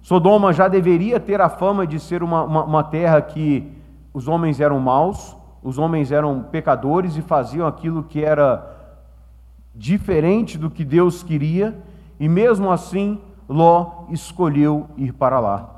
Sodoma 0.00 0.50
já 0.50 0.66
deveria 0.66 1.20
ter 1.20 1.42
a 1.42 1.50
fama 1.50 1.86
de 1.86 2.00
ser 2.00 2.22
uma, 2.22 2.42
uma, 2.42 2.64
uma 2.64 2.82
terra 2.82 3.20
que 3.20 3.70
os 4.14 4.26
homens 4.26 4.62
eram 4.62 4.80
maus, 4.80 5.36
os 5.62 5.78
homens 5.78 6.12
eram 6.12 6.42
pecadores 6.42 7.16
e 7.16 7.22
faziam 7.22 7.66
aquilo 7.66 8.04
que 8.04 8.24
era 8.24 8.74
diferente 9.74 10.56
do 10.56 10.70
que 10.70 10.84
Deus 10.84 11.22
queria, 11.22 11.76
e 12.18 12.28
mesmo 12.28 12.70
assim 12.70 13.20
Ló 13.48 14.06
escolheu 14.08 14.88
ir 14.96 15.12
para 15.12 15.38
lá. 15.38 15.70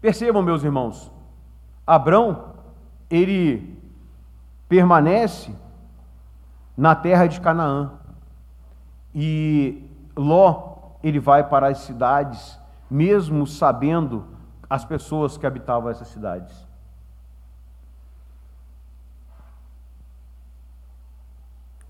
Percebam, 0.00 0.42
meus 0.42 0.62
irmãos, 0.62 1.10
Abrão, 1.86 2.54
ele 3.10 3.76
permanece 4.68 5.52
na 6.76 6.94
terra 6.94 7.26
de 7.26 7.40
Canaã, 7.40 7.92
e 9.14 9.82
Ló, 10.16 10.76
ele 11.02 11.18
vai 11.18 11.42
para 11.48 11.68
as 11.68 11.78
cidades, 11.78 12.58
mesmo 12.90 13.46
sabendo 13.46 14.24
as 14.68 14.84
pessoas 14.84 15.36
que 15.36 15.46
habitavam 15.46 15.90
essas 15.90 16.08
cidades. 16.08 16.67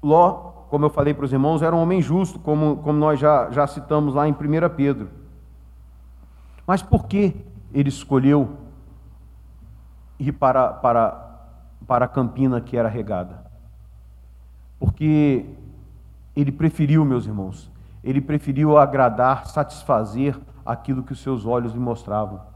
Ló, 0.02 0.52
como 0.70 0.84
eu 0.84 0.90
falei 0.90 1.14
para 1.14 1.24
os 1.24 1.32
irmãos, 1.32 1.62
era 1.62 1.74
um 1.74 1.80
homem 1.80 2.00
justo, 2.00 2.38
como, 2.38 2.76
como 2.78 2.98
nós 2.98 3.18
já, 3.18 3.50
já 3.50 3.66
citamos 3.66 4.14
lá 4.14 4.28
em 4.28 4.32
1 4.32 4.36
Pedro. 4.76 5.08
Mas 6.66 6.82
por 6.82 7.06
que 7.06 7.34
ele 7.72 7.88
escolheu 7.88 8.56
ir 10.18 10.32
para, 10.32 10.72
para, 10.72 11.40
para 11.86 12.04
a 12.04 12.08
campina 12.08 12.60
que 12.60 12.76
era 12.76 12.88
regada? 12.88 13.44
Porque 14.78 15.46
ele 16.36 16.52
preferiu, 16.52 17.04
meus 17.04 17.26
irmãos, 17.26 17.70
ele 18.04 18.20
preferiu 18.20 18.78
agradar, 18.78 19.46
satisfazer 19.46 20.38
aquilo 20.64 21.02
que 21.02 21.12
os 21.12 21.22
seus 21.22 21.44
olhos 21.46 21.72
lhe 21.72 21.80
mostravam 21.80 22.47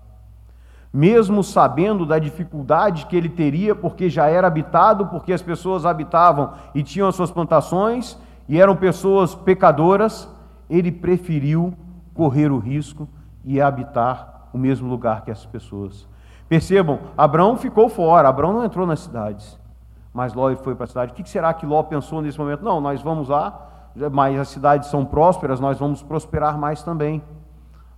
mesmo 0.92 1.42
sabendo 1.42 2.05
da 2.05 2.18
dificuldade 2.18 3.07
que 3.07 3.16
ele 3.16 3.28
teria, 3.28 3.74
porque 3.74 4.11
já 4.11 4.26
era 4.26 4.46
habitado, 4.46 5.07
porque 5.07 5.33
as 5.33 5.40
pessoas 5.40 5.87
habitavam 5.87 6.52
e 6.74 6.83
tinham 6.83 7.09
as 7.09 7.14
suas 7.14 7.31
plantações 7.31 8.18
e 8.48 8.61
eram 8.61 8.76
pessoas 8.76 9.35
pecadoras, 9.35 10.28
ele 10.68 10.92
preferiu 10.92 11.72
correr 12.12 12.52
o 12.52 12.59
risco 12.59 13.09
e 13.44 13.61
habitar 13.61 14.48
o 14.52 14.59
mesmo 14.59 14.88
lugar 14.88 15.22
que 15.22 15.31
essas 15.31 15.46
pessoas. 15.46 16.07
Percebam, 16.48 16.98
Abraão 17.16 17.57
ficou 17.57 17.88
fora, 17.88 18.28
Abraão 18.28 18.52
não 18.52 18.64
entrou 18.64 18.87
nas 18.87 19.00
cidades, 19.00 19.59
mas 20.12 20.35
Ló 20.35 20.55
foi 20.57 20.74
para 20.74 20.85
a 20.85 20.88
cidade. 20.88 21.12
O 21.12 21.14
que 21.14 21.28
será 21.28 21.55
que 21.55 21.64
Ló 21.64 21.83
pensou 21.83 22.20
nesse 22.20 22.38
momento? 22.38 22.62
Não, 22.62 22.78
nós 22.78 23.00
vamos 23.00 23.31
lá, 23.31 23.88
mas 24.12 24.38
as 24.38 24.48
cidades 24.48 24.90
são 24.90 25.07
prósperas, 25.07 25.59
nós 25.59 25.78
vamos 25.78 26.02
prosperar 26.02 26.59
mais 26.59 26.83
também. 26.83 27.22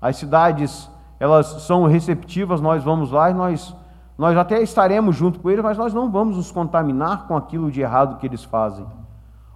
As 0.01 0.17
cidades, 0.17 0.89
elas 1.19 1.47
são 1.63 1.85
receptivas, 1.85 2.61
nós 2.61 2.83
vamos 2.83 3.11
lá 3.11 3.31
e 3.31 3.35
nós, 3.35 3.75
nós 4.19 4.37
até 4.37 4.63
estaremos 4.63 5.17
junto 5.17 5.41
com 5.41 5.51
eles, 5.51 5.63
mas 5.63 5.79
nós 5.79 5.95
não 5.95 6.11
vamos 6.11 6.37
nos 6.37 6.51
contaminar 6.51 7.27
com 7.27 7.37
aquilo 7.37 7.71
de 7.71 7.81
errado 7.81 8.19
que 8.19 8.27
eles 8.27 8.45
fazem. 8.45 8.87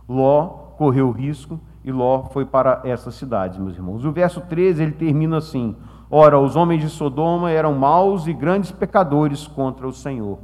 Ló 0.09 0.47
correu 0.77 1.11
risco 1.11 1.61
e 1.85 1.93
Ló 1.93 2.25
foi 2.25 2.45
para 2.45 2.81
essas 2.85 3.15
cidades, 3.15 3.59
meus 3.59 3.77
irmãos. 3.77 4.05
O 4.05 4.13
verso 4.13 4.41
13 4.41 4.83
ele 4.83 4.93
termina 4.93 5.39
assim: 5.39 5.77
Ora, 6.11 6.39
os 6.39 6.57
homens 6.57 6.81
de 6.81 6.89
Sodoma 6.89 7.51
eram 7.51 7.75
maus 7.75 8.27
e 8.27 8.33
grandes 8.33 8.73
pecadores 8.73 9.47
contra 9.47 9.87
o 9.87 9.93
Senhor. 9.93 10.39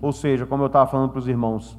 Ou 0.00 0.12
seja, 0.12 0.46
como 0.46 0.62
eu 0.62 0.68
estava 0.68 0.88
falando 0.88 1.10
para 1.10 1.18
os 1.18 1.26
irmãos, 1.26 1.76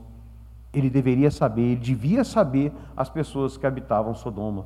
ele 0.73 0.89
deveria 0.89 1.31
saber, 1.31 1.61
ele 1.61 1.75
devia 1.77 2.23
saber 2.23 2.73
as 2.95 3.09
pessoas 3.09 3.57
que 3.57 3.65
habitavam 3.65 4.13
Sodoma. 4.13 4.65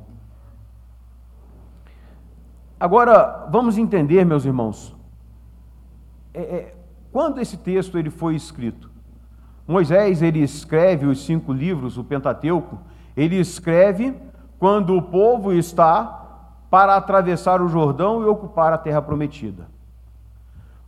Agora, 2.78 3.46
vamos 3.50 3.78
entender, 3.78 4.24
meus 4.24 4.44
irmãos, 4.44 4.94
é, 6.32 6.40
é, 6.40 6.74
quando 7.12 7.40
esse 7.40 7.56
texto 7.56 7.98
ele 7.98 8.10
foi 8.10 8.34
escrito? 8.34 8.90
Moisés 9.66 10.20
ele 10.20 10.40
escreve 10.40 11.06
os 11.06 11.24
cinco 11.24 11.52
livros, 11.52 11.96
o 11.96 12.04
Pentateuco, 12.04 12.78
ele 13.16 13.36
escreve 13.36 14.14
quando 14.58 14.96
o 14.96 15.02
povo 15.02 15.52
está 15.52 16.22
para 16.70 16.96
atravessar 16.96 17.62
o 17.62 17.68
Jordão 17.68 18.22
e 18.22 18.26
ocupar 18.26 18.72
a 18.72 18.78
terra 18.78 19.00
prometida. 19.00 19.68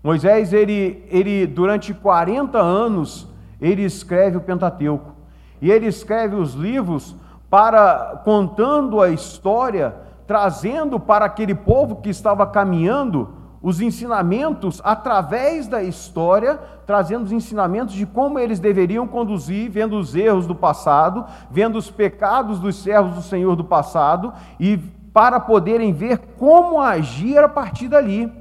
Moisés, 0.02 0.52
ele, 0.52 1.04
ele 1.08 1.46
durante 1.46 1.94
40 1.94 2.58
anos, 2.58 3.28
ele 3.60 3.82
escreve 3.82 4.36
o 4.36 4.40
Pentateuco. 4.40 5.12
E 5.60 5.70
ele 5.70 5.86
escreve 5.86 6.36
os 6.36 6.54
livros 6.54 7.16
para 7.48 8.20
contando 8.24 9.00
a 9.00 9.08
história, 9.08 9.94
trazendo 10.26 10.98
para 10.98 11.24
aquele 11.24 11.54
povo 11.54 11.96
que 11.96 12.10
estava 12.10 12.46
caminhando 12.46 13.28
os 13.62 13.80
ensinamentos 13.80 14.80
através 14.84 15.66
da 15.66 15.82
história, 15.82 16.58
trazendo 16.86 17.24
os 17.24 17.32
ensinamentos 17.32 17.94
de 17.94 18.06
como 18.06 18.38
eles 18.38 18.60
deveriam 18.60 19.06
conduzir, 19.06 19.70
vendo 19.70 19.98
os 19.98 20.14
erros 20.14 20.46
do 20.46 20.54
passado, 20.54 21.24
vendo 21.50 21.76
os 21.76 21.90
pecados 21.90 22.60
dos 22.60 22.76
servos 22.76 23.14
do 23.14 23.22
Senhor 23.22 23.56
do 23.56 23.64
passado 23.64 24.32
e 24.60 24.76
para 25.12 25.40
poderem 25.40 25.92
ver 25.92 26.18
como 26.38 26.80
agir 26.80 27.38
a 27.38 27.48
partir 27.48 27.88
dali. 27.88 28.32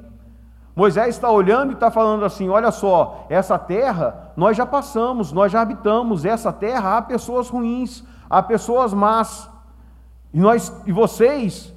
Moisés 0.75 1.15
está 1.15 1.31
olhando 1.31 1.71
e 1.71 1.73
está 1.73 1.89
falando 1.89 2.25
assim: 2.25 2.49
olha 2.49 2.69
só, 2.69 3.25
essa 3.29 3.57
terra 3.57 4.31
nós 4.35 4.57
já 4.57 4.65
passamos, 4.65 5.31
nós 5.31 5.51
já 5.51 5.61
habitamos, 5.61 6.25
essa 6.25 6.51
terra 6.51 6.97
há 6.97 7.01
pessoas 7.01 7.47
ruins, 7.49 8.03
há 8.29 8.43
pessoas 8.43 8.93
más, 8.93 9.49
e, 10.33 10.39
nós, 10.39 10.71
e 10.85 10.91
vocês 10.91 11.73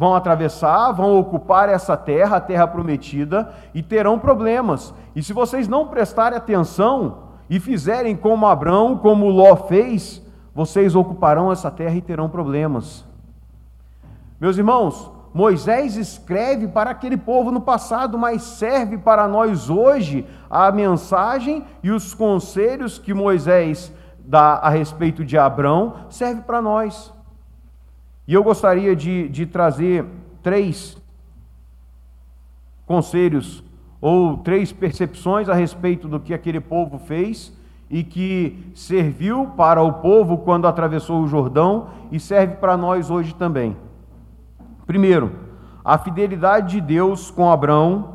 vão 0.00 0.14
atravessar, 0.14 0.92
vão 0.92 1.18
ocupar 1.18 1.68
essa 1.68 1.94
terra, 1.94 2.38
a 2.38 2.40
terra 2.40 2.66
prometida, 2.66 3.52
e 3.74 3.82
terão 3.82 4.18
problemas. 4.18 4.94
E 5.14 5.22
se 5.22 5.34
vocês 5.34 5.68
não 5.68 5.88
prestarem 5.88 6.38
atenção 6.38 7.18
e 7.50 7.60
fizerem 7.60 8.16
como 8.16 8.46
Abraão, 8.46 8.96
como 8.96 9.28
Ló 9.28 9.54
fez, 9.54 10.22
vocês 10.54 10.94
ocuparão 10.94 11.52
essa 11.52 11.70
terra 11.70 11.94
e 11.96 12.00
terão 12.00 12.30
problemas. 12.30 13.04
Meus 14.40 14.56
irmãos, 14.56 15.12
Moisés 15.34 15.96
escreve 15.96 16.66
para 16.66 16.92
aquele 16.92 17.18
povo 17.18 17.50
no 17.50 17.60
passado, 17.60 18.16
mas 18.16 18.40
serve 18.40 18.96
para 18.96 19.28
nós 19.28 19.68
hoje 19.68 20.26
a 20.48 20.72
mensagem 20.72 21.62
e 21.82 21.90
os 21.90 22.14
conselhos 22.14 22.98
que 22.98 23.12
Moisés 23.12 23.92
dá 24.18 24.54
a 24.54 24.70
respeito 24.70 25.26
de 25.26 25.36
Abrão, 25.36 25.92
serve 26.08 26.40
para 26.40 26.62
nós. 26.62 27.12
E 28.30 28.34
eu 28.34 28.44
gostaria 28.44 28.94
de, 28.94 29.28
de 29.28 29.44
trazer 29.44 30.06
três 30.40 30.96
conselhos 32.86 33.64
ou 34.00 34.36
três 34.36 34.72
percepções 34.72 35.48
a 35.48 35.52
respeito 35.52 36.06
do 36.06 36.20
que 36.20 36.32
aquele 36.32 36.60
povo 36.60 36.96
fez 36.96 37.52
e 37.90 38.04
que 38.04 38.70
serviu 38.72 39.48
para 39.56 39.82
o 39.82 39.94
povo 39.94 40.38
quando 40.38 40.68
atravessou 40.68 41.24
o 41.24 41.26
Jordão 41.26 41.88
e 42.12 42.20
serve 42.20 42.54
para 42.54 42.76
nós 42.76 43.10
hoje 43.10 43.34
também. 43.34 43.76
Primeiro, 44.86 45.32
a 45.84 45.98
fidelidade 45.98 46.74
de 46.76 46.80
Deus 46.80 47.32
com 47.32 47.50
Abraão. 47.50 48.14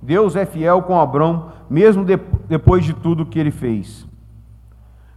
Deus 0.00 0.34
é 0.34 0.46
fiel 0.46 0.80
com 0.80 0.98
Abraão, 0.98 1.52
mesmo 1.68 2.02
de, 2.06 2.16
depois 2.48 2.86
de 2.86 2.94
tudo 2.94 3.26
que 3.26 3.38
ele 3.38 3.50
fez. 3.50 4.08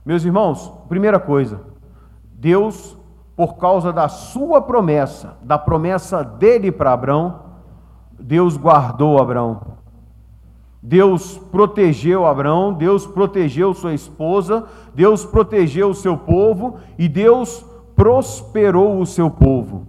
Meus 0.06 0.26
irmãos, 0.26 0.70
primeira 0.90 1.22
coisa, 1.22 1.62
Deus, 2.34 2.97
por 3.38 3.58
causa 3.58 3.94
da 3.94 4.10
sua 4.10 4.60
promessa, 4.60 5.38
da 5.44 5.60
promessa 5.60 6.24
dele 6.24 6.72
para 6.72 6.92
Abraão, 6.92 7.42
Deus 8.20 8.58
guardou 8.58 9.22
Abraão. 9.22 9.78
Deus 10.82 11.38
protegeu 11.52 12.26
Abraão, 12.26 12.74
Deus 12.74 13.06
protegeu 13.06 13.76
sua 13.76 13.94
esposa, 13.94 14.66
Deus 14.96 15.24
protegeu 15.24 15.90
o 15.90 15.94
seu 15.94 16.18
povo 16.18 16.80
e 16.98 17.08
Deus 17.08 17.64
prosperou 17.96 19.00
o 19.00 19.06
seu 19.06 19.30
povo. 19.30 19.86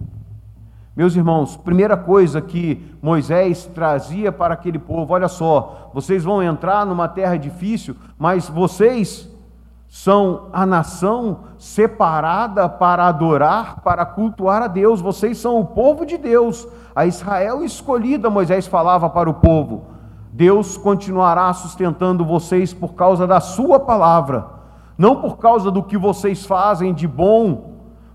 Meus 0.95 1.15
irmãos, 1.15 1.57
primeira 1.57 1.97
coisa 1.97 2.41
que 2.41 2.85
Moisés 3.01 3.65
trazia 3.73 4.31
para 4.31 4.53
aquele 4.53 4.77
povo: 4.77 5.13
olha 5.13 5.27
só, 5.27 5.89
vocês 5.91 6.23
vão 6.23 6.43
entrar 6.43 6.85
numa 6.85 7.07
terra 7.07 7.35
difícil, 7.35 7.95
mas 8.17 8.47
vocês 8.47 9.27
são 9.89 10.47
a 10.53 10.65
nação 10.65 11.39
separada 11.57 12.69
para 12.69 13.07
adorar, 13.07 13.81
para 13.81 14.05
cultuar 14.05 14.61
a 14.61 14.67
Deus. 14.67 15.01
Vocês 15.01 15.37
são 15.37 15.59
o 15.59 15.65
povo 15.65 16.05
de 16.05 16.17
Deus, 16.17 16.65
a 16.95 17.05
Israel 17.05 17.63
escolhida, 17.63 18.29
Moisés 18.29 18.67
falava 18.67 19.09
para 19.09 19.29
o 19.29 19.33
povo. 19.33 19.87
Deus 20.31 20.77
continuará 20.77 21.51
sustentando 21.51 22.23
vocês 22.23 22.73
por 22.73 22.93
causa 22.93 23.27
da 23.27 23.41
sua 23.41 23.79
palavra, 23.79 24.45
não 24.97 25.17
por 25.17 25.37
causa 25.37 25.69
do 25.69 25.83
que 25.83 25.97
vocês 25.97 26.45
fazem 26.45 26.93
de 26.93 27.07
bom 27.07 27.69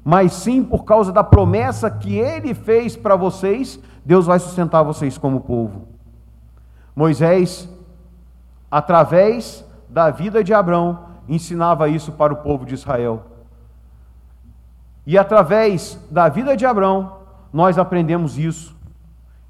mas 0.05 0.35
sim 0.35 0.63
por 0.63 0.85
causa 0.85 1.11
da 1.11 1.25
promessa 1.25 1.91
que 1.91 2.19
ele 2.19 2.53
fez 2.53 2.95
para 2.95 3.17
vocês, 3.17 3.81
Deus 4.05 4.27
vai 4.27 4.39
sustentar 4.39 4.83
vocês 4.83 5.17
como 5.17 5.41
povo. 5.41 5.89
Moisés, 6.95 7.67
através 8.71 9.65
da 9.89 10.11
vida 10.11 10.45
de 10.45 10.53
Abraão, 10.53 11.14
ensinava 11.29 11.89
isso 11.89 12.13
para 12.13 12.33
o 12.33 12.37
povo 12.37 12.65
de 12.65 12.75
Israel. 12.75 13.25
E 15.07 15.19
através 15.19 15.99
da 16.11 16.29
vida 16.29 16.57
de 16.57 16.65
Abraão, 16.65 17.19
nós 17.53 17.79
aprendemos 17.79 18.39
isso, 18.39 18.75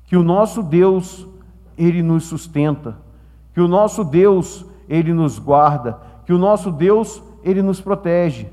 que 0.04 0.16
o 0.16 0.22
nosso 0.22 0.62
Deus, 0.62 1.26
ele 1.78 2.02
nos 2.02 2.24
sustenta, 2.24 2.96
que 3.52 3.60
o 3.60 3.68
nosso 3.68 4.04
Deus, 4.04 4.64
ele 4.88 5.12
nos 5.12 5.38
guarda, 5.38 5.98
que 6.26 6.32
o 6.32 6.38
nosso 6.38 6.70
Deus, 6.70 7.22
ele 7.42 7.62
nos 7.62 7.80
protege. 7.80 8.48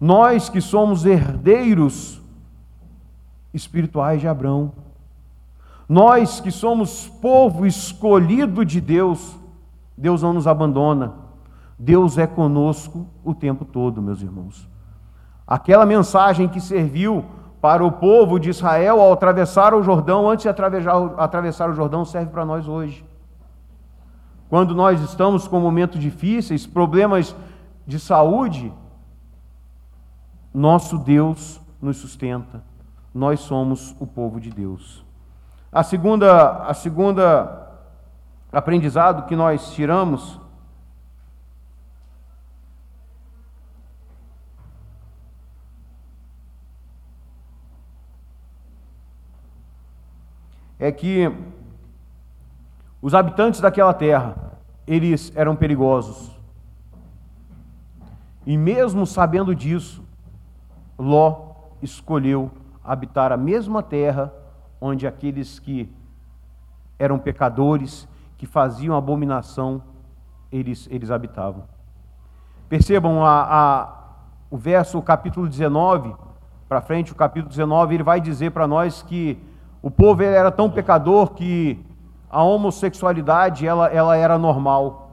Nós 0.00 0.48
que 0.48 0.60
somos 0.60 1.06
herdeiros 1.06 2.20
espirituais 3.52 4.20
de 4.20 4.28
Abraão, 4.28 4.72
nós 5.88 6.40
que 6.40 6.50
somos 6.50 7.08
povo 7.08 7.66
escolhido 7.66 8.64
de 8.64 8.80
Deus, 8.80 9.36
Deus 9.96 10.22
não 10.22 10.32
nos 10.32 10.46
abandona, 10.46 11.23
Deus 11.78 12.18
é 12.18 12.26
conosco 12.26 13.06
o 13.24 13.34
tempo 13.34 13.64
todo, 13.64 14.00
meus 14.00 14.22
irmãos. 14.22 14.68
Aquela 15.46 15.84
mensagem 15.84 16.48
que 16.48 16.60
serviu 16.60 17.24
para 17.60 17.84
o 17.84 17.92
povo 17.92 18.38
de 18.38 18.50
Israel 18.50 19.00
ao 19.00 19.12
atravessar 19.12 19.74
o 19.74 19.82
Jordão, 19.82 20.28
antes 20.28 20.42
de 20.42 20.48
atravessar, 20.48 21.70
o 21.70 21.74
Jordão, 21.74 22.04
serve 22.04 22.30
para 22.30 22.44
nós 22.44 22.68
hoje. 22.68 23.04
Quando 24.48 24.74
nós 24.74 25.00
estamos 25.00 25.48
com 25.48 25.58
momentos 25.58 26.00
difíceis, 26.00 26.66
problemas 26.66 27.34
de 27.86 27.98
saúde, 27.98 28.72
nosso 30.52 30.98
Deus 30.98 31.60
nos 31.80 31.96
sustenta. 31.96 32.62
Nós 33.12 33.40
somos 33.40 33.96
o 33.98 34.06
povo 34.06 34.40
de 34.40 34.50
Deus. 34.50 35.04
A 35.72 35.82
segunda, 35.82 36.66
a 36.66 36.74
segunda 36.74 37.64
aprendizado 38.52 39.26
que 39.26 39.34
nós 39.34 39.72
tiramos 39.72 40.38
é 50.78 50.90
que 50.90 51.30
os 53.00 53.14
habitantes 53.14 53.60
daquela 53.60 53.92
terra, 53.92 54.34
eles 54.86 55.32
eram 55.34 55.54
perigosos. 55.54 56.30
E 58.46 58.56
mesmo 58.56 59.06
sabendo 59.06 59.54
disso, 59.54 60.02
Ló 60.98 61.54
escolheu 61.82 62.50
habitar 62.82 63.32
a 63.32 63.36
mesma 63.36 63.82
terra 63.82 64.32
onde 64.80 65.06
aqueles 65.06 65.58
que 65.58 65.90
eram 66.98 67.18
pecadores, 67.18 68.06
que 68.36 68.46
faziam 68.46 68.96
abominação, 68.96 69.82
eles, 70.52 70.86
eles 70.90 71.10
habitavam. 71.10 71.64
Percebam 72.68 73.24
a, 73.24 73.42
a, 73.42 73.94
o 74.50 74.56
verso, 74.56 74.98
o 74.98 75.02
capítulo 75.02 75.48
19, 75.48 76.14
para 76.68 76.80
frente, 76.80 77.12
o 77.12 77.14
capítulo 77.14 77.50
19, 77.50 77.94
ele 77.94 78.02
vai 78.02 78.20
dizer 78.20 78.50
para 78.50 78.66
nós 78.66 79.02
que 79.02 79.38
o 79.84 79.90
povo 79.90 80.22
ele 80.22 80.34
era 80.34 80.50
tão 80.50 80.70
pecador 80.70 81.34
que 81.34 81.78
a 82.30 82.42
homossexualidade 82.42 83.66
ela, 83.66 83.86
ela 83.88 84.16
era 84.16 84.38
normal. 84.38 85.10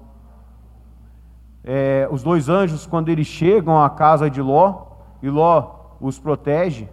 É, 1.61 2.07
os 2.09 2.23
dois 2.23 2.47
anjos, 2.47 2.85
quando 2.85 3.09
eles 3.09 3.27
chegam 3.27 3.83
à 3.83 3.89
casa 3.89 4.29
de 4.29 4.41
Ló, 4.41 4.83
e 5.21 5.29
Ló 5.29 5.75
os 5.99 6.17
protege, 6.17 6.87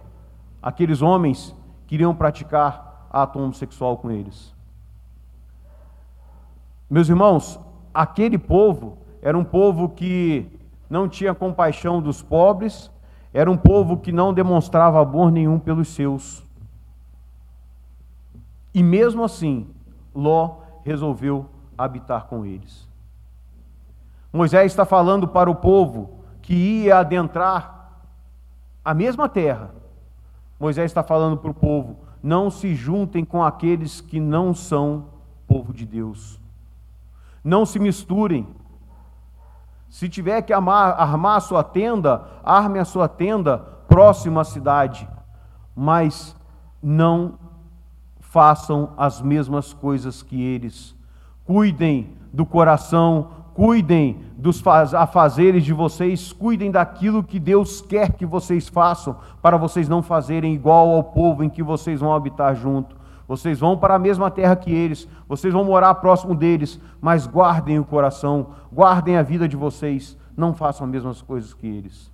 aqueles 0.61 1.01
homens 1.01 1.55
queriam 1.87 2.13
praticar 2.13 3.07
ato 3.09 3.39
homossexual 3.39 3.95
com 3.95 4.11
eles. 4.11 4.53
Meus 6.89 7.07
irmãos, 7.07 7.57
aquele 7.93 8.37
povo 8.37 8.97
era 9.21 9.37
um 9.37 9.45
povo 9.45 9.87
que 9.87 10.51
não 10.89 11.07
tinha 11.07 11.33
compaixão 11.33 12.01
dos 12.01 12.21
pobres, 12.21 12.91
era 13.33 13.49
um 13.49 13.55
povo 13.55 13.95
que 13.95 14.11
não 14.11 14.33
demonstrava 14.33 15.01
amor 15.01 15.31
nenhum 15.31 15.57
pelos 15.57 15.87
seus. 15.87 16.48
E 18.73 18.83
mesmo 18.83 19.23
assim, 19.23 19.67
Ló 20.13 20.57
resolveu 20.83 21.45
habitar 21.77 22.25
com 22.25 22.45
eles. 22.45 22.87
Moisés 24.31 24.71
está 24.71 24.85
falando 24.85 25.27
para 25.27 25.49
o 25.49 25.55
povo 25.55 26.19
que 26.41 26.53
ia 26.53 26.99
adentrar 26.99 28.03
a 28.83 28.93
mesma 28.93 29.27
terra. 29.27 29.71
Moisés 30.59 30.91
está 30.91 31.01
falando 31.01 31.37
para 31.37 31.51
o 31.51 31.53
povo: 31.53 31.97
não 32.21 32.49
se 32.49 32.75
juntem 32.75 33.25
com 33.25 33.43
aqueles 33.43 34.01
que 34.01 34.19
não 34.19 34.53
são 34.53 35.05
povo 35.47 35.73
de 35.73 35.85
Deus. 35.85 36.39
Não 37.43 37.65
se 37.65 37.79
misturem. 37.79 38.47
Se 39.89 40.07
tiver 40.07 40.43
que 40.43 40.53
armar, 40.53 40.99
armar 41.01 41.37
a 41.37 41.39
sua 41.39 41.63
tenda, 41.63 42.23
arme 42.43 42.77
a 42.77 42.85
sua 42.85 43.07
tenda 43.07 43.57
próxima 43.87 44.41
à 44.41 44.43
cidade, 44.43 45.09
mas 45.75 46.35
não 46.81 47.39
façam 48.29 48.91
as 48.95 49.21
mesmas 49.21 49.73
coisas 49.73 50.21
que 50.21 50.41
eles. 50.41 50.95
Cuidem 51.43 52.11
do 52.31 52.45
coração, 52.45 53.29
cuidem 53.55 54.19
dos 54.37 54.65
afazeres 54.65 55.65
de 55.65 55.73
vocês, 55.73 56.31
cuidem 56.31 56.69
daquilo 56.69 57.23
que 57.23 57.39
Deus 57.39 57.81
quer 57.81 58.13
que 58.13 58.25
vocês 58.25 58.69
façam, 58.69 59.17
para 59.41 59.57
vocês 59.57 59.89
não 59.89 60.03
fazerem 60.03 60.53
igual 60.53 60.91
ao 60.91 61.03
povo 61.03 61.43
em 61.43 61.49
que 61.49 61.63
vocês 61.63 61.99
vão 61.99 62.13
habitar 62.13 62.55
junto. 62.55 62.95
Vocês 63.27 63.59
vão 63.59 63.77
para 63.77 63.95
a 63.95 63.99
mesma 63.99 64.31
terra 64.31 64.55
que 64.55 64.71
eles, 64.71 65.07
vocês 65.27 65.53
vão 65.53 65.63
morar 65.63 65.93
próximo 65.95 66.33
deles, 66.35 66.79
mas 67.01 67.27
guardem 67.27 67.79
o 67.79 67.85
coração, 67.85 68.47
guardem 68.71 69.17
a 69.17 69.23
vida 69.23 69.47
de 69.47 69.55
vocês, 69.55 70.17
não 70.37 70.53
façam 70.53 70.85
as 70.85 70.91
mesmas 70.91 71.21
coisas 71.21 71.53
que 71.53 71.67
eles. 71.67 72.11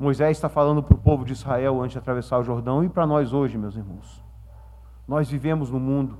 Moisés 0.00 0.38
está 0.38 0.48
falando 0.48 0.82
para 0.82 0.94
o 0.94 0.98
povo 0.98 1.26
de 1.26 1.34
Israel 1.34 1.78
antes 1.82 1.92
de 1.92 1.98
atravessar 1.98 2.38
o 2.38 2.42
Jordão 2.42 2.82
e 2.82 2.88
para 2.88 3.06
nós 3.06 3.34
hoje, 3.34 3.58
meus 3.58 3.76
irmãos. 3.76 4.24
Nós 5.06 5.28
vivemos 5.28 5.70
no 5.70 5.78
mundo. 5.78 6.16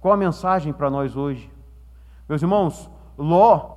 Qual 0.00 0.12
a 0.12 0.16
mensagem 0.16 0.72
para 0.72 0.90
nós 0.90 1.16
hoje? 1.16 1.48
Meus 2.28 2.42
irmãos, 2.42 2.90
Ló, 3.16 3.76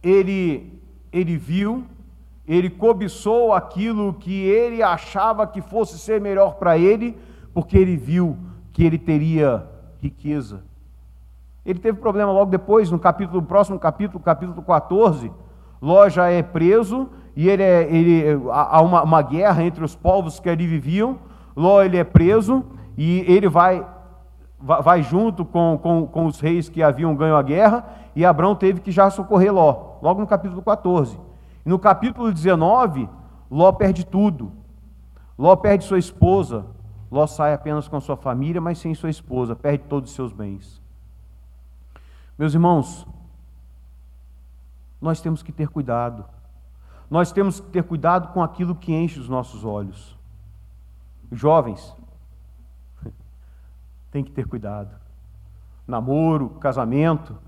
ele, 0.00 0.80
ele 1.12 1.36
viu, 1.36 1.84
ele 2.46 2.70
cobiçou 2.70 3.52
aquilo 3.52 4.14
que 4.14 4.44
ele 4.44 4.84
achava 4.84 5.44
que 5.44 5.60
fosse 5.60 5.98
ser 5.98 6.20
melhor 6.20 6.54
para 6.54 6.78
ele, 6.78 7.18
porque 7.52 7.76
ele 7.76 7.96
viu 7.96 8.38
que 8.72 8.84
ele 8.84 8.98
teria 8.98 9.68
riqueza. 10.00 10.62
Ele 11.64 11.80
teve 11.80 11.98
problema 11.98 12.30
logo 12.30 12.52
depois, 12.52 12.88
no 12.88 13.00
capítulo, 13.00 13.40
no 13.40 13.46
próximo 13.48 13.80
capítulo, 13.80 14.22
capítulo 14.22 14.62
14, 14.62 15.32
Ló 15.82 16.08
já 16.08 16.30
é 16.30 16.40
preso 16.40 17.10
e 17.36 17.50
ele, 17.50 17.62
é, 17.62 17.82
ele 17.94 18.24
há 18.50 18.80
uma, 18.80 19.02
uma, 19.02 19.20
guerra 19.20 19.62
entre 19.62 19.84
os 19.84 19.94
povos 19.94 20.40
que 20.40 20.48
ali 20.48 20.66
viviam. 20.66 21.18
Ló 21.54 21.82
ele 21.82 21.98
é 21.98 22.04
preso 22.04 22.64
e 22.96 23.20
ele 23.30 23.46
vai, 23.46 23.86
vai 24.58 25.02
junto 25.02 25.44
com, 25.44 25.78
com, 25.82 26.06
com 26.06 26.24
os 26.24 26.40
reis 26.40 26.70
que 26.70 26.82
haviam 26.82 27.14
ganho 27.14 27.36
a 27.36 27.42
guerra 27.42 27.84
e 28.16 28.24
Abraão 28.24 28.56
teve 28.56 28.80
que 28.80 28.90
já 28.90 29.10
socorrer 29.10 29.52
Ló, 29.52 29.98
logo 30.00 30.18
no 30.18 30.26
capítulo 30.26 30.62
14. 30.62 31.20
E 31.64 31.68
no 31.68 31.78
capítulo 31.78 32.32
19, 32.32 33.06
Ló 33.50 33.70
perde 33.70 34.06
tudo. 34.06 34.50
Ló 35.38 35.54
perde 35.56 35.84
sua 35.84 35.98
esposa. 35.98 36.64
Ló 37.10 37.26
sai 37.26 37.52
apenas 37.52 37.86
com 37.86 38.00
sua 38.00 38.16
família, 38.16 38.62
mas 38.62 38.78
sem 38.78 38.94
sua 38.94 39.10
esposa, 39.10 39.54
perde 39.54 39.84
todos 39.84 40.08
os 40.08 40.16
seus 40.16 40.32
bens. 40.32 40.80
Meus 42.38 42.54
irmãos, 42.54 43.06
nós 45.00 45.20
temos 45.20 45.42
que 45.42 45.52
ter 45.52 45.68
cuidado 45.68 46.24
nós 47.10 47.32
temos 47.32 47.60
que 47.60 47.68
ter 47.68 47.84
cuidado 47.84 48.32
com 48.32 48.42
aquilo 48.42 48.74
que 48.74 48.92
enche 48.92 49.20
os 49.20 49.28
nossos 49.28 49.64
olhos. 49.64 50.16
Jovens, 51.30 51.94
tem 54.10 54.24
que 54.24 54.32
ter 54.32 54.46
cuidado. 54.46 54.94
Namoro, 55.86 56.50
casamento, 56.50 57.38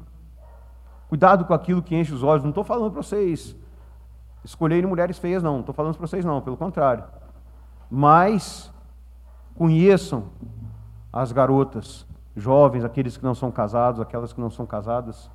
cuidado 1.08 1.44
com 1.44 1.54
aquilo 1.54 1.82
que 1.82 1.96
enche 1.96 2.12
os 2.12 2.22
olhos. 2.22 2.44
Não 2.44 2.50
estou 2.50 2.64
falando 2.64 2.92
para 2.92 3.02
vocês 3.02 3.56
escolherem 4.44 4.88
mulheres 4.88 5.18
feias, 5.18 5.42
não. 5.42 5.54
Não 5.54 5.60
estou 5.60 5.74
falando 5.74 5.96
para 5.96 6.06
vocês, 6.06 6.24
não, 6.24 6.40
pelo 6.40 6.56
contrário. 6.56 7.04
Mas 7.90 8.72
conheçam 9.54 10.26
as 11.12 11.32
garotas, 11.32 12.06
jovens, 12.36 12.84
aqueles 12.84 13.16
que 13.16 13.24
não 13.24 13.34
são 13.34 13.50
casados, 13.50 14.00
aquelas 14.00 14.32
que 14.32 14.40
não 14.40 14.50
são 14.50 14.64
casadas. 14.64 15.30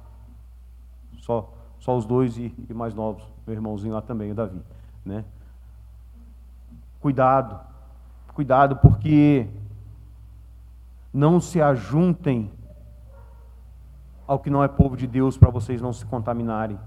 Só 1.17 1.51
só 1.83 1.97
os 1.97 2.05
dois 2.05 2.37
e, 2.37 2.55
e 2.69 2.73
mais 2.73 2.93
novos, 2.93 3.21
meu 3.45 3.53
irmãozinho 3.53 3.93
lá 3.93 4.01
também, 4.01 4.31
o 4.31 4.35
Davi. 4.35 4.61
Né? 5.03 5.25
Cuidado, 7.01 7.59
cuidado, 8.33 8.77
porque 8.77 9.49
não 11.13 11.41
se 11.41 11.61
ajuntem 11.61 12.49
ao 14.25 14.39
que 14.39 14.49
não 14.49 14.63
é 14.63 14.67
povo 14.69 14.95
de 14.95 15.05
Deus 15.05 15.37
para 15.37 15.49
vocês 15.49 15.81
não 15.81 15.91
se 15.91 16.05
contaminarem. 16.05 16.79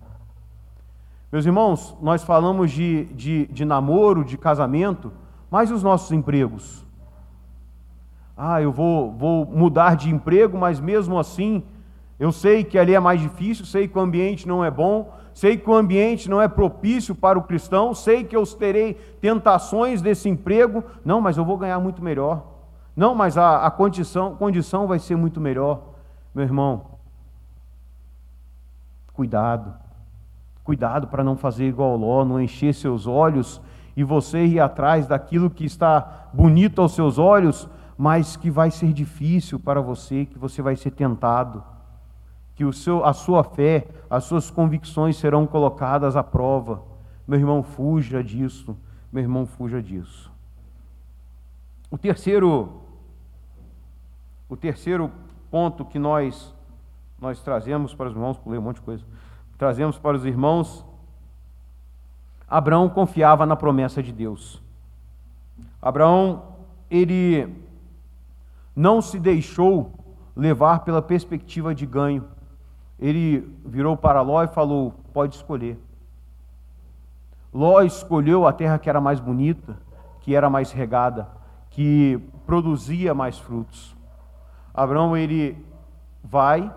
Meus 1.30 1.44
irmãos, 1.44 1.94
nós 2.00 2.24
falamos 2.24 2.70
de, 2.70 3.04
de, 3.12 3.46
de 3.48 3.66
namoro, 3.66 4.24
de 4.24 4.38
casamento, 4.38 5.12
mas 5.50 5.68
e 5.68 5.74
os 5.74 5.82
nossos 5.82 6.10
empregos? 6.10 6.86
Ah, 8.34 8.62
eu 8.62 8.72
vou, 8.72 9.12
vou 9.12 9.44
mudar 9.44 9.94
de 9.94 10.08
emprego, 10.08 10.56
mas 10.56 10.80
mesmo 10.80 11.18
assim 11.18 11.62
eu 12.18 12.32
sei 12.32 12.64
que 12.64 12.78
ali 12.78 12.94
é 12.94 13.00
mais 13.00 13.20
difícil, 13.20 13.66
sei 13.66 13.86
que 13.86 13.98
o 13.98 14.00
ambiente 14.00 14.48
não 14.48 14.64
é 14.64 14.70
bom, 14.70 15.14
sei 15.34 15.56
que 15.56 15.68
o 15.68 15.74
ambiente 15.74 16.30
não 16.30 16.40
é 16.40 16.48
propício 16.48 17.14
para 17.14 17.38
o 17.38 17.42
cristão, 17.42 17.94
sei 17.94 18.24
que 18.24 18.34
eu 18.34 18.46
terei 18.46 18.94
tentações 19.20 20.00
desse 20.00 20.28
emprego. 20.28 20.82
Não, 21.04 21.20
mas 21.20 21.36
eu 21.36 21.44
vou 21.44 21.58
ganhar 21.58 21.78
muito 21.78 22.02
melhor. 22.02 22.42
Não, 22.96 23.14
mas 23.14 23.36
a, 23.36 23.66
a 23.66 23.70
condição, 23.70 24.34
condição 24.34 24.86
vai 24.86 24.98
ser 24.98 25.14
muito 25.14 25.38
melhor. 25.40 25.82
Meu 26.34 26.44
irmão, 26.44 26.86
cuidado. 29.12 29.74
Cuidado 30.64 31.08
para 31.08 31.22
não 31.22 31.36
fazer 31.36 31.66
igual 31.66 31.96
Ló, 31.96 32.24
não 32.24 32.40
encher 32.40 32.74
seus 32.74 33.06
olhos 33.06 33.60
e 33.94 34.02
você 34.02 34.44
ir 34.44 34.58
atrás 34.58 35.06
daquilo 35.06 35.50
que 35.50 35.64
está 35.64 36.28
bonito 36.32 36.80
aos 36.80 36.94
seus 36.94 37.18
olhos, 37.18 37.68
mas 37.96 38.36
que 38.36 38.50
vai 38.50 38.70
ser 38.70 38.92
difícil 38.92 39.60
para 39.60 39.80
você, 39.80 40.24
que 40.24 40.38
você 40.38 40.60
vai 40.60 40.76
ser 40.76 40.90
tentado 40.90 41.62
que 42.56 42.64
o 42.64 42.72
seu, 42.72 43.04
a 43.04 43.12
sua 43.12 43.44
fé, 43.44 43.86
as 44.10 44.24
suas 44.24 44.50
convicções 44.50 45.16
serão 45.16 45.46
colocadas 45.46 46.16
à 46.16 46.24
prova. 46.24 46.82
Meu 47.28 47.38
irmão, 47.38 47.62
fuja 47.62 48.24
disso. 48.24 48.76
Meu 49.12 49.22
irmão, 49.22 49.46
fuja 49.46 49.82
disso. 49.82 50.32
O 51.90 51.98
terceiro, 51.98 52.80
o 54.48 54.56
terceiro 54.56 55.12
ponto 55.50 55.84
que 55.84 55.98
nós 55.98 56.54
nós 57.18 57.42
trazemos 57.42 57.94
para 57.94 58.08
os 58.08 58.14
irmãos, 58.14 58.38
pulei 58.38 58.58
um 58.58 58.62
monte 58.62 58.76
de 58.76 58.82
coisa. 58.82 59.04
Trazemos 59.56 59.98
para 59.98 60.16
os 60.16 60.24
irmãos, 60.26 60.84
Abraão 62.46 62.88
confiava 62.88 63.46
na 63.46 63.56
promessa 63.56 64.02
de 64.02 64.12
Deus. 64.12 64.62
Abraão, 65.80 66.56
ele 66.90 67.54
não 68.74 69.00
se 69.00 69.18
deixou 69.18 69.92
levar 70.34 70.80
pela 70.80 71.00
perspectiva 71.00 71.74
de 71.74 71.86
ganho 71.86 72.35
ele 72.98 73.40
virou 73.64 73.96
para 73.96 74.20
Ló 74.22 74.42
e 74.42 74.48
falou: 74.48 74.94
Pode 75.12 75.36
escolher. 75.36 75.78
Ló 77.52 77.82
escolheu 77.82 78.46
a 78.46 78.52
terra 78.52 78.78
que 78.78 78.88
era 78.88 79.00
mais 79.00 79.20
bonita, 79.20 79.76
que 80.20 80.34
era 80.34 80.50
mais 80.50 80.72
regada, 80.72 81.28
que 81.70 82.20
produzia 82.46 83.14
mais 83.14 83.38
frutos. 83.38 83.96
Abraão 84.74 85.16
ele 85.16 85.56
vai 86.22 86.72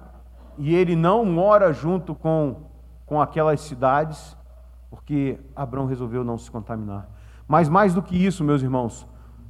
e 0.58 0.74
ele 0.74 0.96
não 0.96 1.26
mora 1.26 1.74
junto 1.74 2.14
com, 2.16 2.64
com 3.06 3.22
aquelas 3.22 3.62
cidades, 3.62 4.38
porque 4.90 5.40
Abraão 5.56 5.86
resolveu 5.86 6.24
não 6.24 6.38
se 6.38 6.50
contaminar. 6.50 7.10
Mas 7.48 7.68
mais 7.68 7.94
do 7.94 8.02
que 8.02 8.16
isso, 8.16 8.44
meus 8.44 8.62
irmãos, 8.62 9.08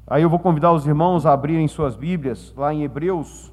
aí 0.07 0.23
eu 0.23 0.29
vou 0.29 0.39
convidar 0.39 0.71
os 0.71 0.87
irmãos 0.87 1.25
a 1.25 1.33
abrirem 1.33 1.67
suas 1.67 1.95
Bíblias, 1.95 2.53
lá 2.55 2.73
em 2.73 2.83
Hebreus, 2.83 3.51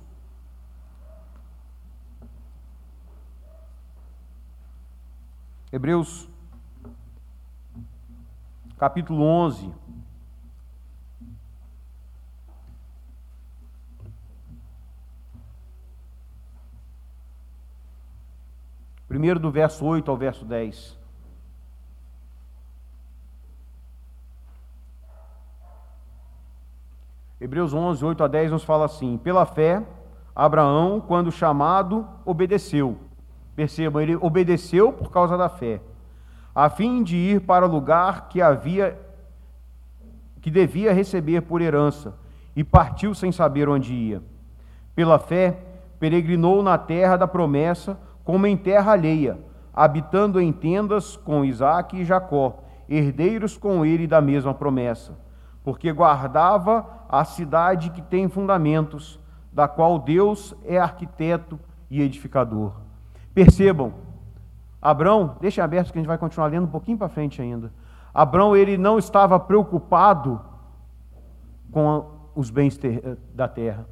Hebreus, 5.73 6.29
capítulo 8.79 9.23
11. 9.23 9.73
Primeiro 19.09 19.41
do 19.41 19.51
verso 19.51 19.85
8 19.85 20.09
ao 20.09 20.17
verso 20.17 20.45
10. 20.45 20.97
Hebreus 27.41 27.75
11, 27.75 28.05
8 28.05 28.25
a 28.25 28.29
10 28.29 28.53
nos 28.53 28.63
fala 28.63 28.85
assim: 28.85 29.19
Pela 29.19 29.45
fé, 29.45 29.85
Abraão, 30.35 31.01
quando 31.01 31.33
chamado, 31.33 32.09
obedeceu. 32.25 32.99
Percebam, 33.57 34.01
ele 34.01 34.15
obedeceu 34.15 34.93
por 34.93 35.11
causa 35.11 35.37
da 35.37 35.49
fé, 35.49 35.81
a 36.55 36.71
fim 36.71 37.03
de 37.03 37.17
ir 37.17 37.41
para 37.41 37.67
o 37.67 37.71
lugar 37.71 38.29
que 38.29 38.41
havia 38.41 38.99
que 40.41 40.51
devia 40.51 40.93
receber 40.93 41.41
por 41.41 41.61
herança, 41.61 42.15
e 42.55 42.63
partiu 42.63 43.13
sem 43.15 43.33
saber 43.33 43.69
onde 43.69 43.93
ia. 43.93 44.23
Pela 44.95 45.19
fé, 45.19 45.59
peregrinou 45.99 46.63
na 46.63 46.79
terra 46.79 47.17
da 47.17 47.27
promessa, 47.27 47.99
como 48.23 48.47
em 48.47 48.57
terra 48.57 48.93
alheia, 48.93 49.41
habitando 49.75 50.41
em 50.41 50.53
tendas 50.53 51.17
com 51.17 51.45
Isaque 51.45 51.97
e 51.97 52.05
Jacó, 52.05 52.63
herdeiros 52.89 53.59
com 53.59 53.85
ele 53.85 54.07
da 54.07 54.21
mesma 54.21 54.55
promessa 54.55 55.27
porque 55.67 55.93
guardava 55.93 56.87
a 57.09 57.25
cidade 57.25 57.91
que 57.91 58.01
tem 58.01 58.29
fundamentos, 58.29 59.19
da 59.53 59.67
qual 59.67 59.99
Deus 59.99 60.55
é 60.65 60.79
arquiteto 60.79 61.59
e 61.91 62.01
edificador. 62.01 62.86
Percebam, 63.37 63.93
Abrão, 64.81 65.37
deixem 65.43 65.63
aberto 65.63 65.93
que 65.93 65.99
a 65.99 66.01
gente 66.01 66.09
vai 66.09 66.17
continuar 66.17 66.47
lendo 66.47 66.65
um 66.65 66.71
pouquinho 66.71 66.97
para 66.97 67.11
frente 67.11 67.43
ainda. 67.43 67.71
Abrão, 68.15 68.57
ele 68.57 68.79
não 68.79 68.99
estava 68.99 69.39
preocupado 69.39 70.41
com 71.71 72.07
os 72.35 72.49
bens 72.49 72.81
da 73.35 73.47
terra. 73.47 73.87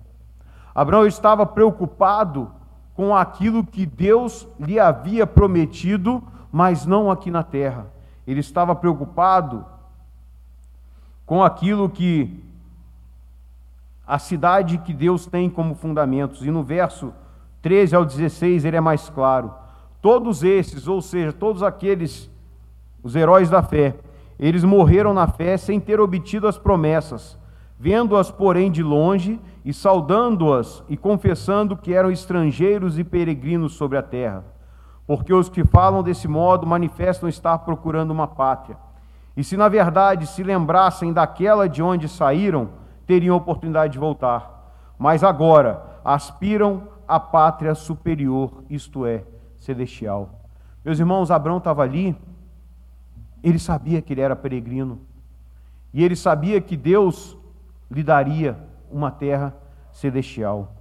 Abraão 0.74 1.06
estava 1.06 1.44
preocupado 1.44 2.50
com 2.94 3.14
aquilo 3.14 3.62
que 3.62 3.84
Deus 3.84 4.48
lhe 4.58 4.80
havia 4.80 5.26
prometido, 5.26 6.22
mas 6.50 6.86
não 6.86 7.10
aqui 7.10 7.30
na 7.30 7.42
terra. 7.42 7.88
Ele 8.26 8.40
estava 8.40 8.74
preocupado 8.74 9.66
com 11.26 11.44
aquilo 11.44 11.90
que 11.90 12.42
a 14.06 14.18
cidade 14.18 14.78
que 14.78 14.94
Deus 14.94 15.26
tem 15.26 15.50
como 15.50 15.74
fundamentos. 15.74 16.46
E 16.46 16.50
no 16.50 16.64
verso 16.64 17.12
13 17.64 17.96
ao 17.96 18.04
16 18.04 18.66
ele 18.66 18.76
é 18.76 18.80
mais 18.80 19.08
claro. 19.08 19.50
Todos 20.02 20.42
esses, 20.42 20.86
ou 20.86 21.00
seja, 21.00 21.32
todos 21.32 21.62
aqueles, 21.62 22.30
os 23.02 23.16
heróis 23.16 23.48
da 23.48 23.62
fé, 23.62 23.94
eles 24.38 24.62
morreram 24.62 25.14
na 25.14 25.26
fé 25.26 25.56
sem 25.56 25.80
ter 25.80 25.98
obtido 25.98 26.46
as 26.46 26.58
promessas, 26.58 27.38
vendo-as, 27.80 28.30
porém, 28.30 28.70
de 28.70 28.82
longe 28.82 29.40
e 29.64 29.72
saudando-as 29.72 30.84
e 30.90 30.96
confessando 30.98 31.74
que 31.74 31.94
eram 31.94 32.10
estrangeiros 32.10 32.98
e 32.98 33.04
peregrinos 33.04 33.72
sobre 33.72 33.96
a 33.96 34.02
terra. 34.02 34.44
Porque 35.06 35.32
os 35.32 35.48
que 35.48 35.64
falam 35.64 36.02
desse 36.02 36.28
modo 36.28 36.66
manifestam 36.66 37.30
estar 37.30 37.56
procurando 37.60 38.10
uma 38.10 38.26
pátria. 38.26 38.76
E 39.34 39.42
se 39.42 39.56
na 39.56 39.70
verdade 39.70 40.26
se 40.26 40.42
lembrassem 40.42 41.14
daquela 41.14 41.66
de 41.66 41.82
onde 41.82 42.10
saíram, 42.10 42.68
teriam 43.06 43.34
oportunidade 43.34 43.94
de 43.94 43.98
voltar. 43.98 44.70
Mas 44.98 45.24
agora 45.24 45.82
aspiram 46.04 46.93
à 47.06 47.18
pátria 47.20 47.74
superior, 47.74 48.64
isto 48.68 49.06
é, 49.06 49.24
celestial. 49.56 50.40
Meus 50.84 50.98
irmãos, 50.98 51.30
Abraão 51.30 51.58
estava 51.58 51.82
ali, 51.82 52.16
ele 53.42 53.58
sabia 53.58 54.02
que 54.02 54.12
ele 54.12 54.20
era 54.20 54.36
peregrino, 54.36 55.00
e 55.92 56.02
ele 56.02 56.16
sabia 56.16 56.60
que 56.60 56.76
Deus 56.76 57.36
lhe 57.90 58.02
daria 58.02 58.58
uma 58.90 59.10
terra 59.10 59.54
celestial. 59.92 60.74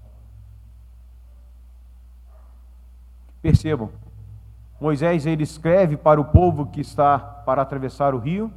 Percebam, 3.41 3.89
Moisés 4.79 5.25
ele 5.25 5.43
escreve 5.43 5.95
para 5.95 6.19
o 6.19 6.25
povo 6.25 6.65
que 6.65 6.81
está 6.81 7.17
para 7.19 7.61
atravessar 7.61 8.13
o 8.13 8.19
rio. 8.19 8.51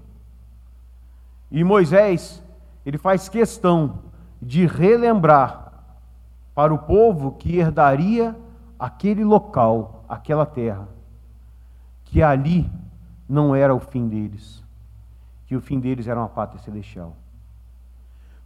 E 1.50 1.62
Moisés, 1.62 2.42
ele 2.85 2.98
faz 2.98 3.29
questão 3.29 4.00
de 4.40 4.66
relembrar 4.66 5.65
para 6.56 6.72
o 6.72 6.78
povo 6.78 7.32
que 7.32 7.58
herdaria 7.58 8.34
aquele 8.78 9.22
local, 9.22 10.06
aquela 10.08 10.46
terra, 10.46 10.88
que 12.06 12.22
ali 12.22 12.70
não 13.28 13.54
era 13.54 13.74
o 13.74 13.78
fim 13.78 14.08
deles, 14.08 14.64
que 15.46 15.54
o 15.54 15.60
fim 15.60 15.78
deles 15.78 16.08
era 16.08 16.18
uma 16.18 16.30
pátria 16.30 16.58
celestial. 16.62 17.14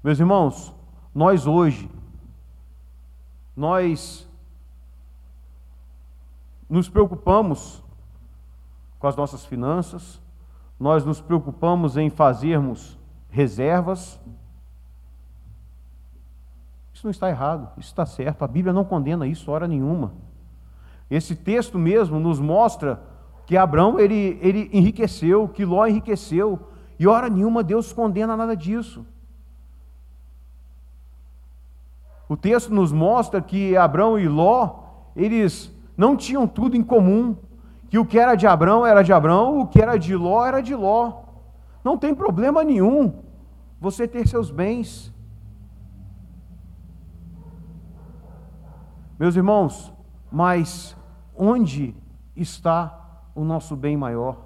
Meus 0.03 0.19
irmãos, 0.19 0.75
nós 1.15 1.47
hoje, 1.47 1.89
nós 3.57 4.29
nos 6.69 6.89
preocupamos 6.89 7.81
com 8.99 9.07
as 9.07 9.15
nossas 9.15 9.45
finanças, 9.45 10.21
nós 10.81 11.05
nos 11.05 11.21
preocupamos 11.21 11.97
em 11.97 12.11
fazermos 12.11 12.99
reservas. 13.29 14.19
Isso 17.01 17.07
não 17.07 17.13
está 17.13 17.31
errado, 17.31 17.67
isso 17.79 17.89
está 17.89 18.05
certo. 18.05 18.45
A 18.45 18.47
Bíblia 18.47 18.75
não 18.75 18.85
condena 18.85 19.27
isso 19.27 19.51
hora 19.51 19.67
nenhuma. 19.67 20.13
Esse 21.11 21.35
texto 21.35 21.79
mesmo 21.79 22.21
nos 22.21 22.39
mostra 22.39 23.01
que 23.47 23.57
Abraão 23.57 23.99
ele, 23.99 24.39
ele 24.43 24.69
enriqueceu, 24.71 25.49
que 25.49 25.65
Ló 25.65 25.87
enriqueceu, 25.87 26.59
e 26.99 27.07
hora 27.07 27.31
nenhuma 27.31 27.63
Deus 27.63 27.91
condena 27.91 28.37
nada 28.37 28.55
disso. 28.55 29.07
O 32.29 32.37
texto 32.37 32.69
nos 32.71 32.93
mostra 32.93 33.41
que 33.41 33.75
Abraão 33.79 34.19
e 34.19 34.29
Ló, 34.29 34.81
eles 35.17 35.75
não 35.97 36.15
tinham 36.15 36.47
tudo 36.47 36.77
em 36.77 36.83
comum, 36.83 37.35
que 37.89 37.99
o 37.99 38.05
que 38.05 38.19
era 38.19 38.35
de 38.35 38.47
Abrão 38.47 38.85
era 38.85 39.01
de 39.01 39.11
Abrão, 39.11 39.61
o 39.61 39.67
que 39.67 39.81
era 39.81 39.97
de 39.97 40.15
Ló 40.15 40.45
era 40.45 40.61
de 40.61 40.75
Ló. 40.75 41.23
Não 41.83 41.97
tem 41.97 42.15
problema 42.15 42.63
nenhum 42.63 43.23
você 43.81 44.07
ter 44.07 44.29
seus 44.29 44.51
bens. 44.51 45.11
Meus 49.21 49.37
irmãos, 49.37 49.93
mas 50.33 50.97
onde 51.37 51.95
está 52.35 53.21
o 53.35 53.45
nosso 53.45 53.77
bem 53.77 53.95
maior? 53.95 54.39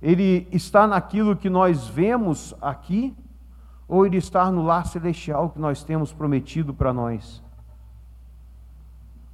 Ele 0.00 0.48
está 0.50 0.86
naquilo 0.86 1.36
que 1.36 1.50
nós 1.50 1.86
vemos 1.86 2.54
aqui, 2.62 3.14
ou 3.86 4.06
ele 4.06 4.16
está 4.16 4.50
no 4.50 4.62
lar 4.62 4.86
celestial 4.86 5.50
que 5.50 5.60
nós 5.60 5.84
temos 5.84 6.14
prometido 6.14 6.72
para 6.72 6.94
nós? 6.94 7.44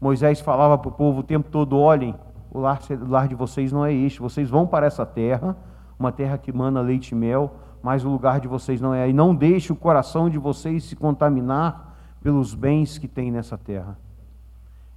Moisés 0.00 0.40
falava 0.40 0.76
para 0.76 0.88
o 0.88 0.92
povo 0.92 1.20
o 1.20 1.22
tempo 1.22 1.48
todo: 1.48 1.78
olhem, 1.78 2.12
o 2.50 2.58
lar, 2.58 2.80
o 2.90 3.08
lar 3.08 3.28
de 3.28 3.36
vocês 3.36 3.70
não 3.70 3.86
é 3.86 3.94
este, 3.94 4.18
vocês 4.18 4.50
vão 4.50 4.66
para 4.66 4.84
essa 4.84 5.06
terra, 5.06 5.56
uma 5.96 6.10
terra 6.10 6.36
que 6.36 6.52
mana 6.52 6.80
leite 6.80 7.12
e 7.12 7.14
mel, 7.14 7.54
mas 7.80 8.04
o 8.04 8.08
lugar 8.08 8.40
de 8.40 8.48
vocês 8.48 8.80
não 8.80 8.92
é 8.92 9.04
aí. 9.04 9.12
Não 9.12 9.32
deixe 9.32 9.72
o 9.72 9.76
coração 9.76 10.28
de 10.28 10.38
vocês 10.38 10.82
se 10.82 10.96
contaminar 10.96 11.96
pelos 12.20 12.52
bens 12.52 12.98
que 12.98 13.06
tem 13.06 13.30
nessa 13.30 13.56
terra. 13.56 13.96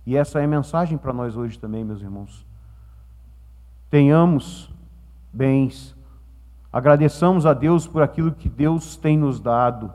E 0.05 0.17
essa 0.17 0.39
é 0.39 0.45
a 0.45 0.47
mensagem 0.47 0.97
para 0.97 1.13
nós 1.13 1.37
hoje 1.37 1.59
também, 1.59 1.83
meus 1.83 2.01
irmãos. 2.01 2.45
Tenhamos 3.89 4.73
bens, 5.31 5.95
agradeçamos 6.71 7.45
a 7.45 7.53
Deus 7.53 7.87
por 7.87 8.01
aquilo 8.01 8.31
que 8.31 8.49
Deus 8.49 8.95
tem 8.95 9.17
nos 9.17 9.39
dado, 9.39 9.93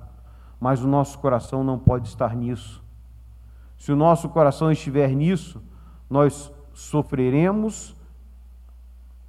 mas 0.61 0.83
o 0.83 0.89
nosso 0.89 1.19
coração 1.19 1.65
não 1.65 1.79
pode 1.79 2.09
estar 2.09 2.35
nisso. 2.37 2.85
Se 3.77 3.93
o 3.93 3.97
nosso 3.97 4.29
coração 4.29 4.71
estiver 4.71 5.11
nisso, 5.11 5.63
nós 6.09 6.53
sofreremos, 6.73 7.95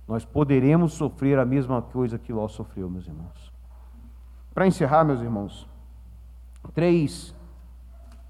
nós 0.07 0.23
poderemos 0.23 0.93
sofrer 0.93 1.37
a 1.39 1.45
mesma 1.45 1.81
coisa 1.81 2.17
que 2.17 2.31
Ló 2.31 2.47
sofreu, 2.47 2.89
meus 2.89 3.07
irmãos. 3.07 3.53
Para 4.53 4.67
encerrar, 4.67 5.03
meus 5.03 5.21
irmãos, 5.21 5.67
três 6.73 7.35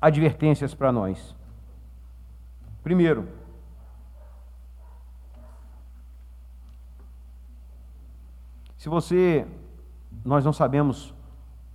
advertências 0.02 0.74
para 0.74 0.92
nós. 0.92 1.37
Primeiro, 2.88 3.28
se 8.78 8.88
você, 8.88 9.46
nós 10.24 10.46
não 10.46 10.54
sabemos 10.54 11.10
o 11.10 11.14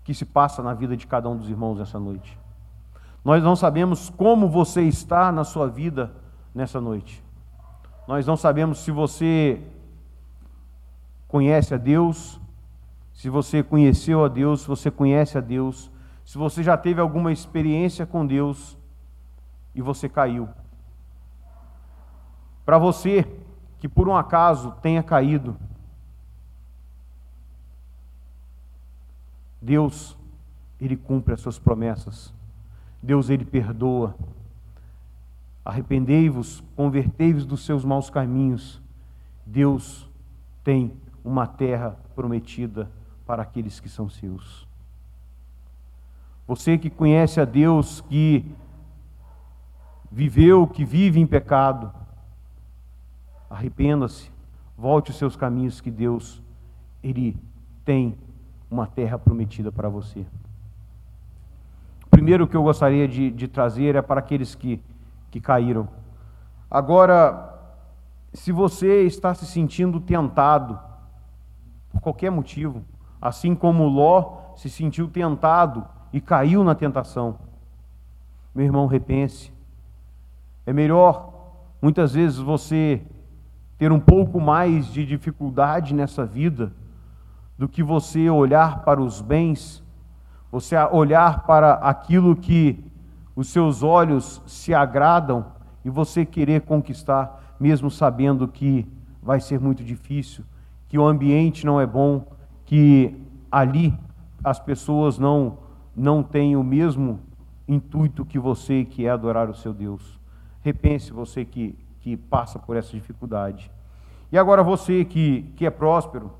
que 0.04 0.14
se 0.14 0.24
passa 0.24 0.62
na 0.62 0.72
vida 0.72 0.96
de 0.96 1.06
cada 1.06 1.28
um 1.28 1.36
dos 1.36 1.50
irmãos 1.50 1.78
essa 1.80 2.00
noite. 2.00 2.38
Nós 3.22 3.44
não 3.44 3.54
sabemos 3.54 4.08
como 4.08 4.48
você 4.48 4.84
está 4.84 5.30
na 5.30 5.44
sua 5.44 5.68
vida 5.68 6.10
nessa 6.54 6.80
noite. 6.80 7.22
Nós 8.08 8.26
não 8.26 8.34
sabemos 8.34 8.78
se 8.78 8.90
você 8.90 9.62
conhece 11.28 11.74
a 11.74 11.76
Deus, 11.76 12.40
se 13.12 13.28
você 13.28 13.62
conheceu 13.62 14.24
a 14.24 14.28
Deus, 14.28 14.62
se 14.62 14.66
você 14.66 14.90
conhece 14.90 15.36
a 15.36 15.42
Deus, 15.42 15.90
se 16.24 16.38
você 16.38 16.62
já 16.62 16.78
teve 16.78 17.02
alguma 17.02 17.30
experiência 17.30 18.06
com 18.06 18.26
Deus 18.26 18.78
e 19.74 19.82
você 19.82 20.08
caiu. 20.08 20.48
Para 22.64 22.78
você 22.78 23.26
que 23.78 23.88
por 23.88 24.08
um 24.08 24.16
acaso 24.16 24.72
tenha 24.82 25.02
caído, 25.02 25.56
Deus, 29.60 30.16
Ele 30.80 30.96
cumpre 30.96 31.34
as 31.34 31.40
suas 31.40 31.58
promessas. 31.58 32.34
Deus, 33.02 33.30
Ele 33.30 33.44
perdoa. 33.44 34.14
Arrependei-vos, 35.64 36.62
convertei-vos 36.74 37.46
dos 37.46 37.64
seus 37.64 37.84
maus 37.84 38.10
caminhos. 38.10 38.80
Deus 39.46 40.08
tem 40.64 40.92
uma 41.24 41.46
terra 41.46 41.96
prometida 42.14 42.90
para 43.24 43.42
aqueles 43.42 43.78
que 43.78 43.88
são 43.88 44.10
seus. 44.10 44.66
Você 46.46 46.76
que 46.76 46.90
conhece 46.90 47.40
a 47.40 47.44
Deus, 47.44 48.00
que 48.02 48.44
viveu, 50.10 50.66
que 50.66 50.84
vive 50.84 51.20
em 51.20 51.26
pecado, 51.26 51.92
arrependa-se, 53.52 54.30
volte 54.76 55.10
os 55.10 55.18
seus 55.18 55.36
caminhos, 55.36 55.80
que 55.80 55.90
Deus, 55.90 56.42
Ele 57.02 57.36
tem 57.84 58.16
uma 58.70 58.86
terra 58.86 59.18
prometida 59.18 59.70
para 59.70 59.88
você. 59.88 60.24
Primeiro 62.10 62.46
que 62.46 62.56
eu 62.56 62.62
gostaria 62.62 63.06
de, 63.06 63.30
de 63.30 63.46
trazer 63.46 63.94
é 63.94 64.02
para 64.02 64.20
aqueles 64.20 64.54
que, 64.54 64.80
que 65.30 65.40
caíram. 65.40 65.88
Agora, 66.70 67.52
se 68.32 68.50
você 68.50 69.02
está 69.02 69.34
se 69.34 69.44
sentindo 69.44 70.00
tentado, 70.00 70.78
por 71.90 72.00
qualquer 72.00 72.30
motivo, 72.30 72.82
assim 73.20 73.54
como 73.54 73.84
Ló 73.84 74.54
se 74.56 74.70
sentiu 74.70 75.08
tentado 75.08 75.86
e 76.12 76.20
caiu 76.20 76.64
na 76.64 76.74
tentação, 76.74 77.38
meu 78.54 78.64
irmão, 78.64 78.86
repense. 78.86 79.52
É 80.64 80.72
melhor, 80.72 81.32
muitas 81.80 82.14
vezes, 82.14 82.38
você 82.38 83.02
ter 83.82 83.90
um 83.90 83.98
pouco 83.98 84.40
mais 84.40 84.86
de 84.92 85.04
dificuldade 85.04 85.92
nessa 85.92 86.24
vida 86.24 86.72
do 87.58 87.68
que 87.68 87.82
você 87.82 88.30
olhar 88.30 88.84
para 88.84 89.02
os 89.02 89.20
bens, 89.20 89.82
você 90.52 90.76
olhar 90.92 91.44
para 91.46 91.72
aquilo 91.72 92.36
que 92.36 92.78
os 93.34 93.48
seus 93.48 93.82
olhos 93.82 94.40
se 94.46 94.72
agradam 94.72 95.46
e 95.84 95.90
você 95.90 96.24
querer 96.24 96.60
conquistar, 96.60 97.56
mesmo 97.58 97.90
sabendo 97.90 98.46
que 98.46 98.86
vai 99.20 99.40
ser 99.40 99.58
muito 99.58 99.82
difícil, 99.82 100.44
que 100.86 100.96
o 100.96 101.04
ambiente 101.04 101.66
não 101.66 101.80
é 101.80 101.86
bom, 101.86 102.24
que 102.64 103.12
ali 103.50 103.92
as 104.44 104.60
pessoas 104.60 105.18
não 105.18 105.58
não 105.96 106.22
têm 106.22 106.54
o 106.54 106.62
mesmo 106.62 107.18
intuito 107.66 108.24
que 108.24 108.38
você, 108.38 108.84
que 108.84 109.06
é 109.06 109.10
adorar 109.10 109.50
o 109.50 109.54
seu 109.56 109.74
Deus. 109.74 110.20
Repense 110.60 111.12
você 111.12 111.44
que, 111.44 111.76
que 112.02 112.16
passa 112.16 112.58
por 112.58 112.76
essa 112.76 112.90
dificuldade. 112.90 113.70
E 114.30 114.36
agora 114.36 114.62
você 114.62 115.04
que, 115.04 115.42
que 115.56 115.64
é 115.64 115.70
próspero, 115.70 116.32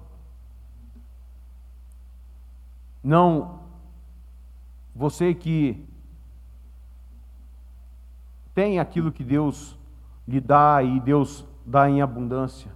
não, 3.03 3.61
você 4.95 5.35
que 5.35 5.87
tem 8.55 8.79
aquilo 8.79 9.13
que 9.13 9.25
Deus 9.25 9.79
lhe 10.27 10.41
dá 10.41 10.83
e 10.83 11.01
Deus 11.01 11.45
dá 11.65 11.89
em 11.89 12.03
abundância. 12.03 12.71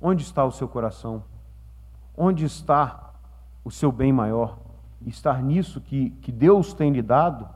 Onde 0.00 0.22
está 0.22 0.44
o 0.44 0.52
seu 0.52 0.68
coração? 0.68 1.24
Onde 2.16 2.44
está 2.44 3.12
o 3.64 3.70
seu 3.70 3.90
bem 3.90 4.12
maior? 4.12 4.58
Estar 5.06 5.42
nisso 5.42 5.80
que, 5.80 6.10
que 6.22 6.30
Deus 6.30 6.72
tem 6.72 6.92
lhe 6.92 7.02
dado? 7.02 7.48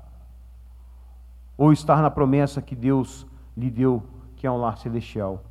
Ou 1.57 1.73
estar 1.73 2.03
na 2.03 2.11
promessa 2.11 2.61
que 2.61 2.75
Deus 2.75 3.27
lhe 3.57 3.71
deu, 3.71 4.03
que 4.37 4.47
é 4.47 4.51
um 4.51 4.57
lar 4.57 4.79
celestial? 4.79 5.43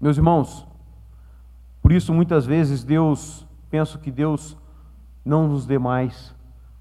Meus 0.00 0.16
irmãos, 0.16 0.66
por 1.82 1.92
isso 1.92 2.12
muitas 2.12 2.46
vezes 2.46 2.84
Deus 2.84 3.46
penso 3.68 3.98
que 3.98 4.10
Deus 4.10 4.56
não 5.24 5.46
nos 5.46 5.66
dê 5.66 5.78
mais, 5.78 6.34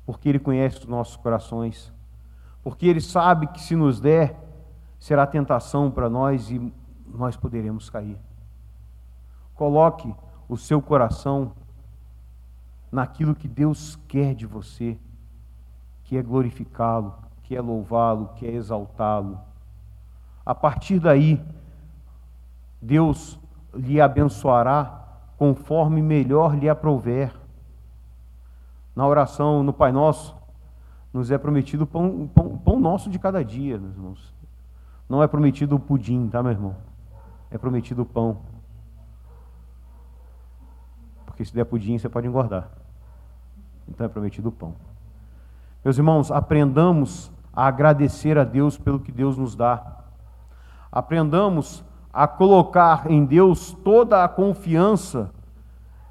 porque 0.06 0.30
Ele 0.30 0.40
conhece 0.40 0.80
os 0.80 0.86
nossos 0.86 1.16
corações, 1.18 1.94
porque 2.64 2.88
Ele 2.88 3.02
sabe 3.02 3.48
que 3.48 3.62
se 3.62 3.76
nos 3.76 4.00
der, 4.00 4.36
será 4.98 5.26
tentação 5.28 5.92
para 5.92 6.10
nós 6.10 6.50
e 6.50 6.74
nós 7.08 7.36
poderemos 7.36 7.90
cair. 7.90 8.18
Coloque 9.54 10.14
o 10.48 10.58
seu 10.58 10.82
coração 10.82 11.54
naquilo 12.92 13.36
que 13.36 13.48
Deus 13.48 13.98
quer 14.08 14.34
de 14.34 14.46
você, 14.46 14.98
que 16.04 16.18
é 16.18 16.24
glorificá-lo, 16.24 17.14
que 17.44 17.56
é 17.56 17.62
louvá-lo, 17.62 18.30
que 18.36 18.46
é 18.46 18.52
exaltá-lo. 18.52 19.40
A 20.46 20.56
partir 20.56 21.00
daí, 21.00 21.42
Deus 22.82 23.40
lhe 23.74 24.00
abençoará 24.00 25.00
conforme 25.38 26.02
melhor 26.02 26.56
lhe 26.56 26.68
aprouver. 26.68 27.34
Na 28.96 29.08
oração, 29.08 29.64
no 29.64 29.72
Pai 29.72 29.92
Nosso, 29.92 30.36
nos 31.14 31.32
é 31.32 31.38
prometido 31.38 31.84
o 31.84 31.88
pão, 31.88 32.30
pão, 32.34 32.58
pão 32.58 32.80
nosso 32.80 33.10
de 33.10 33.18
cada 33.18 33.44
dia, 33.44 33.78
meus 33.78 33.96
irmãos. 33.96 34.34
Não 35.08 35.24
é 35.24 35.28
prometido 35.28 35.76
o 35.76 35.80
pudim, 35.80 36.30
tá, 36.30 36.44
meu 36.44 36.52
irmão? 36.52 36.76
É 37.50 37.58
prometido 37.58 38.04
o 38.04 38.06
pão. 38.06 38.38
Porque 41.26 41.44
se 41.44 41.54
der 41.54 41.66
pudim, 41.66 41.98
você 41.98 42.08
pode 42.08 42.28
engordar. 42.28 42.70
Então 43.88 44.06
é 44.06 44.10
prometido 44.10 44.50
o 44.50 44.52
pão. 44.52 44.76
Meus 45.84 45.98
irmãos, 45.98 46.32
aprendamos 46.32 47.32
a 47.54 47.66
agradecer 47.66 48.38
a 48.38 48.44
Deus 48.44 48.78
pelo 48.78 49.00
que 49.00 49.12
Deus 49.12 49.38
nos 49.38 49.56
dá. 49.56 49.99
Aprendamos 50.92 51.84
a 52.12 52.28
colocar 52.28 53.10
em 53.10 53.24
Deus 53.24 53.76
toda 53.84 54.24
a 54.24 54.28
confiança 54.28 55.32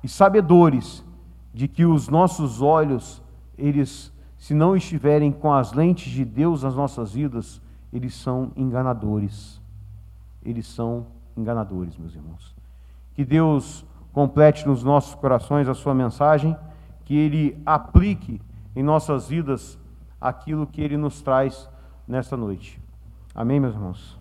e 0.02 0.08
sabedores 0.08 1.04
de 1.52 1.66
que 1.66 1.84
os 1.84 2.08
nossos 2.08 2.62
olhos, 2.62 3.22
eles, 3.56 4.12
se 4.36 4.54
não 4.54 4.76
estiverem 4.76 5.32
com 5.32 5.52
as 5.52 5.72
lentes 5.72 6.12
de 6.12 6.24
Deus 6.24 6.62
nas 6.62 6.74
nossas 6.74 7.12
vidas, 7.12 7.60
eles 7.92 8.14
são 8.14 8.52
enganadores. 8.56 9.60
Eles 10.44 10.66
são 10.66 11.06
enganadores, 11.36 11.96
meus 11.96 12.14
irmãos. 12.14 12.54
Que 13.14 13.24
Deus 13.24 13.84
complete 14.12 14.66
nos 14.66 14.84
nossos 14.84 15.14
corações 15.14 15.68
a 15.68 15.74
sua 15.74 15.94
mensagem, 15.94 16.56
que 17.04 17.16
Ele 17.16 17.60
aplique 17.66 18.40
em 18.76 18.82
nossas 18.82 19.28
vidas 19.28 19.78
aquilo 20.20 20.66
que 20.66 20.80
Ele 20.80 20.96
nos 20.96 21.20
traz 21.22 21.68
nesta 22.06 22.36
noite. 22.36 22.80
Amém, 23.34 23.58
meus 23.58 23.74
irmãos? 23.74 24.17